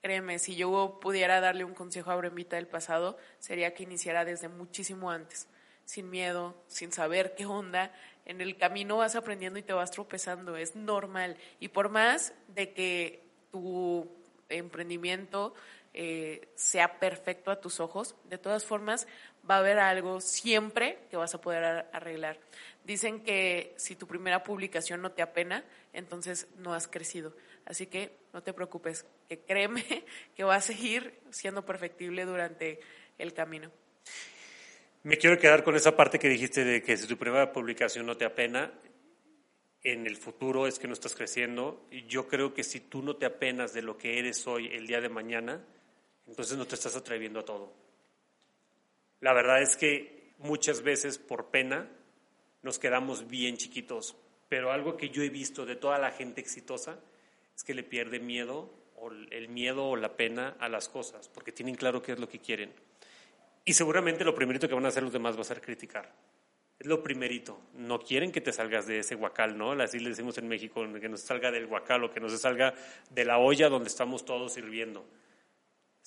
Créeme, 0.00 0.38
si 0.38 0.56
yo 0.56 0.98
pudiera 0.98 1.42
darle 1.42 1.64
un 1.64 1.74
consejo 1.74 2.10
a 2.10 2.16
Brembita 2.16 2.56
del 2.56 2.68
pasado, 2.68 3.18
sería 3.38 3.74
que 3.74 3.82
iniciara 3.82 4.24
desde 4.24 4.48
muchísimo 4.48 5.10
antes, 5.10 5.46
sin 5.84 6.08
miedo, 6.08 6.56
sin 6.68 6.90
saber 6.90 7.34
qué 7.34 7.44
onda. 7.44 7.92
En 8.24 8.40
el 8.40 8.56
camino 8.56 8.96
vas 8.96 9.14
aprendiendo 9.14 9.58
y 9.58 9.62
te 9.62 9.74
vas 9.74 9.90
tropezando, 9.90 10.56
es 10.56 10.74
normal. 10.74 11.36
Y 11.60 11.68
por 11.68 11.90
más 11.90 12.32
de 12.46 12.72
que 12.72 13.22
tu 13.52 14.10
emprendimiento 14.48 15.52
eh, 15.92 16.48
sea 16.54 16.98
perfecto 16.98 17.50
a 17.50 17.60
tus 17.60 17.80
ojos, 17.80 18.14
de 18.24 18.38
todas 18.38 18.64
formas 18.64 19.06
va 19.48 19.56
a 19.56 19.58
haber 19.58 19.80
algo 19.80 20.22
siempre 20.22 20.98
que 21.10 21.18
vas 21.18 21.34
a 21.34 21.42
poder 21.42 21.86
arreglar. 21.92 22.38
Dicen 22.88 23.20
que 23.20 23.74
si 23.76 23.96
tu 23.96 24.06
primera 24.06 24.42
publicación 24.42 25.02
no 25.02 25.12
te 25.12 25.20
apena, 25.20 25.62
entonces 25.92 26.48
no 26.56 26.72
has 26.72 26.88
crecido. 26.88 27.36
Así 27.66 27.86
que 27.86 28.12
no 28.32 28.42
te 28.42 28.54
preocupes, 28.54 29.04
que 29.28 29.40
créeme 29.40 29.84
que 30.34 30.42
va 30.42 30.54
a 30.54 30.62
seguir 30.62 31.20
siendo 31.28 31.66
perfectible 31.66 32.24
durante 32.24 32.80
el 33.18 33.34
camino. 33.34 33.70
Me 35.02 35.18
quiero 35.18 35.38
quedar 35.38 35.64
con 35.64 35.76
esa 35.76 35.94
parte 35.94 36.18
que 36.18 36.30
dijiste 36.30 36.64
de 36.64 36.82
que 36.82 36.96
si 36.96 37.06
tu 37.06 37.18
primera 37.18 37.52
publicación 37.52 38.06
no 38.06 38.16
te 38.16 38.24
apena, 38.24 38.72
en 39.82 40.06
el 40.06 40.16
futuro 40.16 40.66
es 40.66 40.78
que 40.78 40.86
no 40.86 40.94
estás 40.94 41.14
creciendo. 41.14 41.86
Yo 42.08 42.26
creo 42.26 42.54
que 42.54 42.64
si 42.64 42.80
tú 42.80 43.02
no 43.02 43.16
te 43.16 43.26
apenas 43.26 43.74
de 43.74 43.82
lo 43.82 43.98
que 43.98 44.18
eres 44.18 44.46
hoy, 44.46 44.68
el 44.68 44.86
día 44.86 45.02
de 45.02 45.10
mañana, 45.10 45.62
entonces 46.26 46.56
no 46.56 46.66
te 46.66 46.74
estás 46.74 46.96
atreviendo 46.96 47.40
a 47.40 47.44
todo. 47.44 47.70
La 49.20 49.34
verdad 49.34 49.60
es 49.60 49.76
que 49.76 50.32
muchas 50.38 50.80
veces 50.80 51.18
por 51.18 51.50
pena 51.50 51.90
nos 52.62 52.78
quedamos 52.78 53.28
bien 53.28 53.56
chiquitos. 53.56 54.16
Pero 54.48 54.72
algo 54.72 54.96
que 54.96 55.10
yo 55.10 55.22
he 55.22 55.28
visto 55.28 55.66
de 55.66 55.76
toda 55.76 55.98
la 55.98 56.10
gente 56.10 56.40
exitosa 56.40 56.98
es 57.54 57.64
que 57.64 57.74
le 57.74 57.82
pierde 57.82 58.18
miedo 58.18 58.70
o 58.96 59.10
el 59.10 59.48
miedo 59.48 59.88
o 59.88 59.96
la 59.96 60.16
pena 60.16 60.56
a 60.58 60.68
las 60.68 60.88
cosas, 60.88 61.28
porque 61.28 61.52
tienen 61.52 61.74
claro 61.74 62.02
qué 62.02 62.12
es 62.12 62.18
lo 62.18 62.28
que 62.28 62.38
quieren. 62.38 62.72
Y 63.64 63.74
seguramente 63.74 64.24
lo 64.24 64.34
primerito 64.34 64.68
que 64.68 64.74
van 64.74 64.86
a 64.86 64.88
hacer 64.88 65.02
los 65.02 65.12
demás 65.12 65.36
va 65.36 65.42
a 65.42 65.44
ser 65.44 65.60
criticar. 65.60 66.14
Es 66.78 66.86
lo 66.86 67.02
primerito. 67.02 67.60
No 67.74 67.98
quieren 67.98 68.32
que 68.32 68.40
te 68.40 68.52
salgas 68.52 68.86
de 68.86 69.00
ese 69.00 69.16
guacal, 69.16 69.58
¿no? 69.58 69.72
Así 69.72 69.98
le 69.98 70.10
decimos 70.10 70.38
en 70.38 70.48
México, 70.48 70.86
que 71.00 71.08
no 71.08 71.16
se 71.16 71.26
salga 71.26 71.50
del 71.50 71.66
guacal 71.66 72.04
o 72.04 72.10
que 72.10 72.20
no 72.20 72.28
se 72.28 72.38
salga 72.38 72.72
de 73.10 73.24
la 73.24 73.38
olla 73.38 73.68
donde 73.68 73.88
estamos 73.88 74.24
todos 74.24 74.54
sirviendo. 74.54 75.04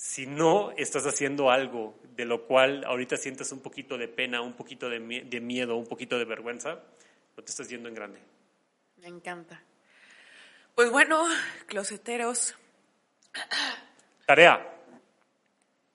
Si 0.02 0.26
no 0.26 0.72
estás 0.72 1.06
haciendo 1.06 1.52
algo 1.52 1.94
de 2.16 2.26
lo 2.26 2.48
cual 2.48 2.84
ahorita 2.86 3.18
sientes 3.18 3.52
un 3.52 3.60
poquito 3.60 4.00
de 4.00 4.08
pena, 4.08 4.42
un 4.42 4.54
poquito 4.54 4.90
de, 4.90 5.00
miedo, 5.00 5.76
un 5.76 5.86
poquito 5.86 6.18
de 6.18 6.26
vergüenza, 6.26 6.80
no 7.38 7.44
te 7.44 7.52
estás 7.52 7.70
yendo 7.70 7.88
en 7.88 7.94
grande. 7.94 8.20
Me 8.98 9.08
encanta. 9.08 9.62
Pues 10.74 10.90
bueno, 10.90 11.24
closeteros. 11.68 12.56
Tarea. 14.26 14.74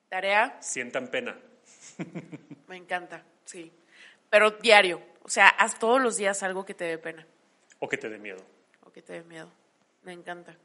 Tarea. 0.09 0.57
Sientan 0.61 1.09
pena. 1.09 1.37
Me 2.69 2.77
encanta, 2.77 3.25
sí. 3.45 3.73
Pero 4.31 4.53
diario. 4.53 5.03
O 5.25 5.29
sea, 5.29 5.49
haz 5.49 5.81
todos 5.81 6.01
los 6.01 6.17
días 6.17 6.45
algo 6.45 6.65
que 6.65 6.75
te 6.75 6.85
dé 6.85 6.99
pena. 6.99 7.27
O 7.81 7.89
que 7.89 7.99
te 7.99 8.09
dé 8.09 8.21
miedo. 8.21 8.45
O 8.85 8.93
que 8.93 9.03
te 9.03 9.15
dé 9.15 9.23
miedo. 9.25 9.51
Me 10.05 10.13
encanta. 10.13 10.57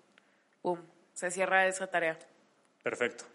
Pum. 0.62 0.80
Se 1.16 1.32
cierra 1.32 1.66
esa 1.66 1.88
tarea. 1.88 2.20
Perfecto. 2.84 3.26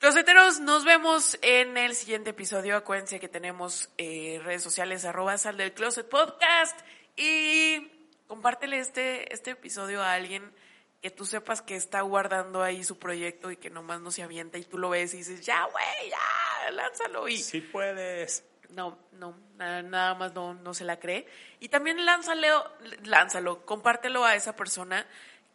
Closeteros, 0.00 0.60
nos 0.60 0.86
vemos 0.86 1.38
en 1.42 1.76
el 1.76 1.94
siguiente 1.94 2.30
episodio. 2.30 2.74
Acuérdense 2.74 3.20
que 3.20 3.28
tenemos 3.28 3.90
eh, 3.98 4.40
redes 4.42 4.62
sociales, 4.62 5.04
arroba 5.04 5.36
sal 5.36 5.58
del 5.58 5.74
closet 5.74 6.08
podcast 6.08 6.80
y 7.16 7.86
compártele 8.26 8.78
este, 8.78 9.30
este 9.34 9.50
episodio 9.50 10.02
a 10.02 10.14
alguien 10.14 10.54
que 11.02 11.10
tú 11.10 11.26
sepas 11.26 11.60
que 11.60 11.76
está 11.76 12.00
guardando 12.00 12.62
ahí 12.62 12.82
su 12.82 12.98
proyecto 12.98 13.50
y 13.50 13.58
que 13.58 13.68
nomás 13.68 14.00
no 14.00 14.10
se 14.10 14.22
avienta 14.22 14.56
y 14.56 14.64
tú 14.64 14.78
lo 14.78 14.88
ves 14.88 15.12
y 15.12 15.18
dices, 15.18 15.44
ya, 15.44 15.64
güey, 15.66 16.10
ya, 16.10 16.70
lánzalo. 16.70 17.28
Y 17.28 17.36
sí 17.36 17.60
puedes. 17.60 18.44
No, 18.70 18.98
no, 19.12 19.36
nada, 19.56 20.14
más 20.14 20.32
no, 20.32 20.54
no 20.54 20.72
se 20.72 20.84
la 20.84 20.98
cree. 20.98 21.26
Y 21.58 21.68
también 21.68 22.06
lánzalo, 22.06 22.72
lánzalo, 23.04 23.66
compártelo 23.66 24.24
a 24.24 24.34
esa 24.34 24.56
persona 24.56 25.06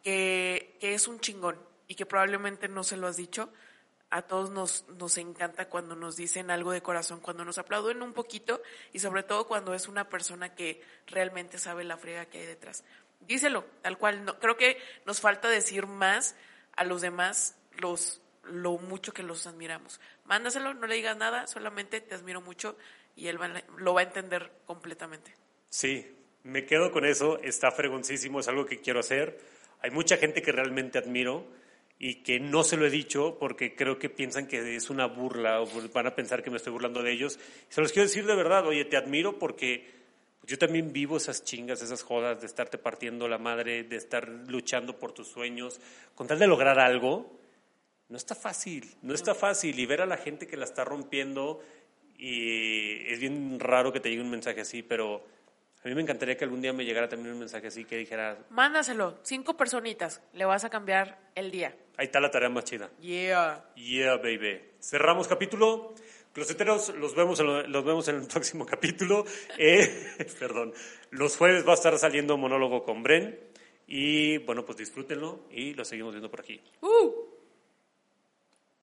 que, 0.04 0.76
que 0.80 0.94
es 0.94 1.08
un 1.08 1.18
chingón 1.18 1.58
y 1.88 1.94
que 1.94 2.06
probablemente 2.06 2.68
no 2.68 2.84
se 2.84 2.96
lo 2.96 3.06
has 3.06 3.16
dicho, 3.16 3.52
a 4.10 4.22
todos 4.22 4.50
nos, 4.50 4.84
nos 4.88 5.18
encanta 5.18 5.68
cuando 5.68 5.96
nos 5.96 6.16
dicen 6.16 6.50
algo 6.50 6.70
de 6.70 6.82
corazón, 6.82 7.20
cuando 7.20 7.44
nos 7.44 7.58
aplauden 7.58 8.02
un 8.02 8.12
poquito 8.12 8.62
y 8.92 9.00
sobre 9.00 9.22
todo 9.22 9.46
cuando 9.46 9.74
es 9.74 9.88
una 9.88 10.08
persona 10.08 10.54
que 10.54 10.80
realmente 11.06 11.58
sabe 11.58 11.84
la 11.84 11.96
friega 11.96 12.26
que 12.26 12.38
hay 12.38 12.46
detrás. 12.46 12.84
Díselo, 13.20 13.64
tal 13.82 13.98
cual. 13.98 14.24
No, 14.24 14.38
creo 14.38 14.56
que 14.56 14.78
nos 15.04 15.20
falta 15.20 15.48
decir 15.48 15.86
más 15.86 16.36
a 16.76 16.84
los 16.84 17.00
demás 17.00 17.56
los, 17.78 18.20
lo 18.44 18.78
mucho 18.78 19.12
que 19.12 19.22
los 19.22 19.46
admiramos. 19.46 20.00
Mándaselo, 20.24 20.74
no 20.74 20.86
le 20.86 20.94
digas 20.94 21.16
nada, 21.16 21.46
solamente 21.46 22.00
te 22.00 22.14
admiro 22.14 22.40
mucho 22.40 22.76
y 23.16 23.28
él 23.28 23.38
lo 23.78 23.94
va 23.94 24.00
a 24.00 24.04
entender 24.04 24.52
completamente. 24.66 25.34
Sí, 25.68 26.16
me 26.44 26.64
quedo 26.64 26.92
con 26.92 27.04
eso, 27.04 27.40
está 27.42 27.72
fregoncísimo, 27.72 28.40
es 28.40 28.48
algo 28.48 28.66
que 28.66 28.80
quiero 28.80 29.00
hacer. 29.00 29.40
Hay 29.80 29.90
mucha 29.90 30.16
gente 30.16 30.42
que 30.42 30.52
realmente 30.52 30.98
admiro 30.98 31.46
y 31.98 32.16
que 32.16 32.38
no 32.38 32.62
se 32.62 32.76
lo 32.76 32.86
he 32.86 32.90
dicho 32.90 33.38
porque 33.38 33.74
creo 33.74 33.98
que 33.98 34.10
piensan 34.10 34.46
que 34.46 34.76
es 34.76 34.90
una 34.90 35.06
burla 35.06 35.62
o 35.62 35.68
van 35.92 36.06
a 36.06 36.14
pensar 36.14 36.42
que 36.42 36.50
me 36.50 36.58
estoy 36.58 36.72
burlando 36.72 37.02
de 37.02 37.12
ellos. 37.12 37.38
Se 37.68 37.80
los 37.80 37.92
quiero 37.92 38.08
decir 38.08 38.26
de 38.26 38.34
verdad, 38.34 38.66
oye, 38.66 38.84
te 38.84 38.96
admiro 38.96 39.38
porque 39.38 39.96
yo 40.46 40.58
también 40.58 40.92
vivo 40.92 41.16
esas 41.16 41.42
chingas, 41.42 41.82
esas 41.82 42.02
jodas 42.02 42.40
de 42.40 42.46
estarte 42.46 42.78
partiendo 42.78 43.26
la 43.26 43.38
madre, 43.38 43.82
de 43.82 43.96
estar 43.96 44.28
luchando 44.28 44.98
por 44.98 45.12
tus 45.12 45.26
sueños, 45.26 45.80
con 46.14 46.26
tal 46.26 46.38
de 46.38 46.46
lograr 46.46 46.78
algo. 46.78 47.36
No 48.08 48.16
está 48.16 48.36
fácil, 48.36 48.88
no 49.02 49.12
está 49.12 49.34
fácil. 49.34 49.78
Y 49.78 49.86
ver 49.86 50.02
a 50.02 50.06
la 50.06 50.16
gente 50.16 50.46
que 50.46 50.56
la 50.56 50.64
está 50.64 50.84
rompiendo, 50.84 51.60
y 52.16 53.10
es 53.10 53.18
bien 53.18 53.58
raro 53.58 53.92
que 53.92 53.98
te 53.98 54.08
llegue 54.08 54.22
un 54.22 54.30
mensaje 54.30 54.60
así, 54.60 54.82
pero 54.84 55.26
a 55.86 55.88
mí 55.88 55.94
me 55.94 56.02
encantaría 56.02 56.36
que 56.36 56.42
algún 56.42 56.60
día 56.60 56.72
me 56.72 56.84
llegara 56.84 57.08
también 57.08 57.32
un 57.32 57.38
mensaje 57.38 57.68
así 57.68 57.84
que 57.84 57.96
dijera... 57.96 58.36
Mándaselo, 58.50 59.20
cinco 59.22 59.56
personitas, 59.56 60.20
le 60.32 60.44
vas 60.44 60.64
a 60.64 60.68
cambiar 60.68 61.16
el 61.36 61.52
día. 61.52 61.76
Ahí 61.96 62.06
está 62.06 62.18
la 62.18 62.28
tarea 62.28 62.48
más 62.48 62.64
chida. 62.64 62.90
Yeah. 63.00 63.64
Yeah, 63.76 64.16
baby. 64.16 64.60
Cerramos 64.80 65.28
capítulo. 65.28 65.94
Closeteros, 66.32 66.92
los 66.96 67.14
vemos 67.14 67.38
en, 67.38 67.70
los 67.70 67.84
vemos 67.84 68.08
en 68.08 68.16
el 68.16 68.26
próximo 68.26 68.66
capítulo. 68.66 69.24
Eh, 69.58 70.26
perdón. 70.40 70.72
Los 71.10 71.36
jueves 71.36 71.64
va 71.64 71.70
a 71.70 71.74
estar 71.76 71.96
saliendo 71.98 72.36
monólogo 72.36 72.82
con 72.82 73.04
Bren. 73.04 73.38
Y 73.86 74.38
bueno, 74.38 74.64
pues 74.64 74.78
disfrútenlo 74.78 75.44
y 75.52 75.74
lo 75.74 75.84
seguimos 75.84 76.12
viendo 76.12 76.28
por 76.28 76.40
aquí. 76.40 76.60
Uh. 76.80 77.25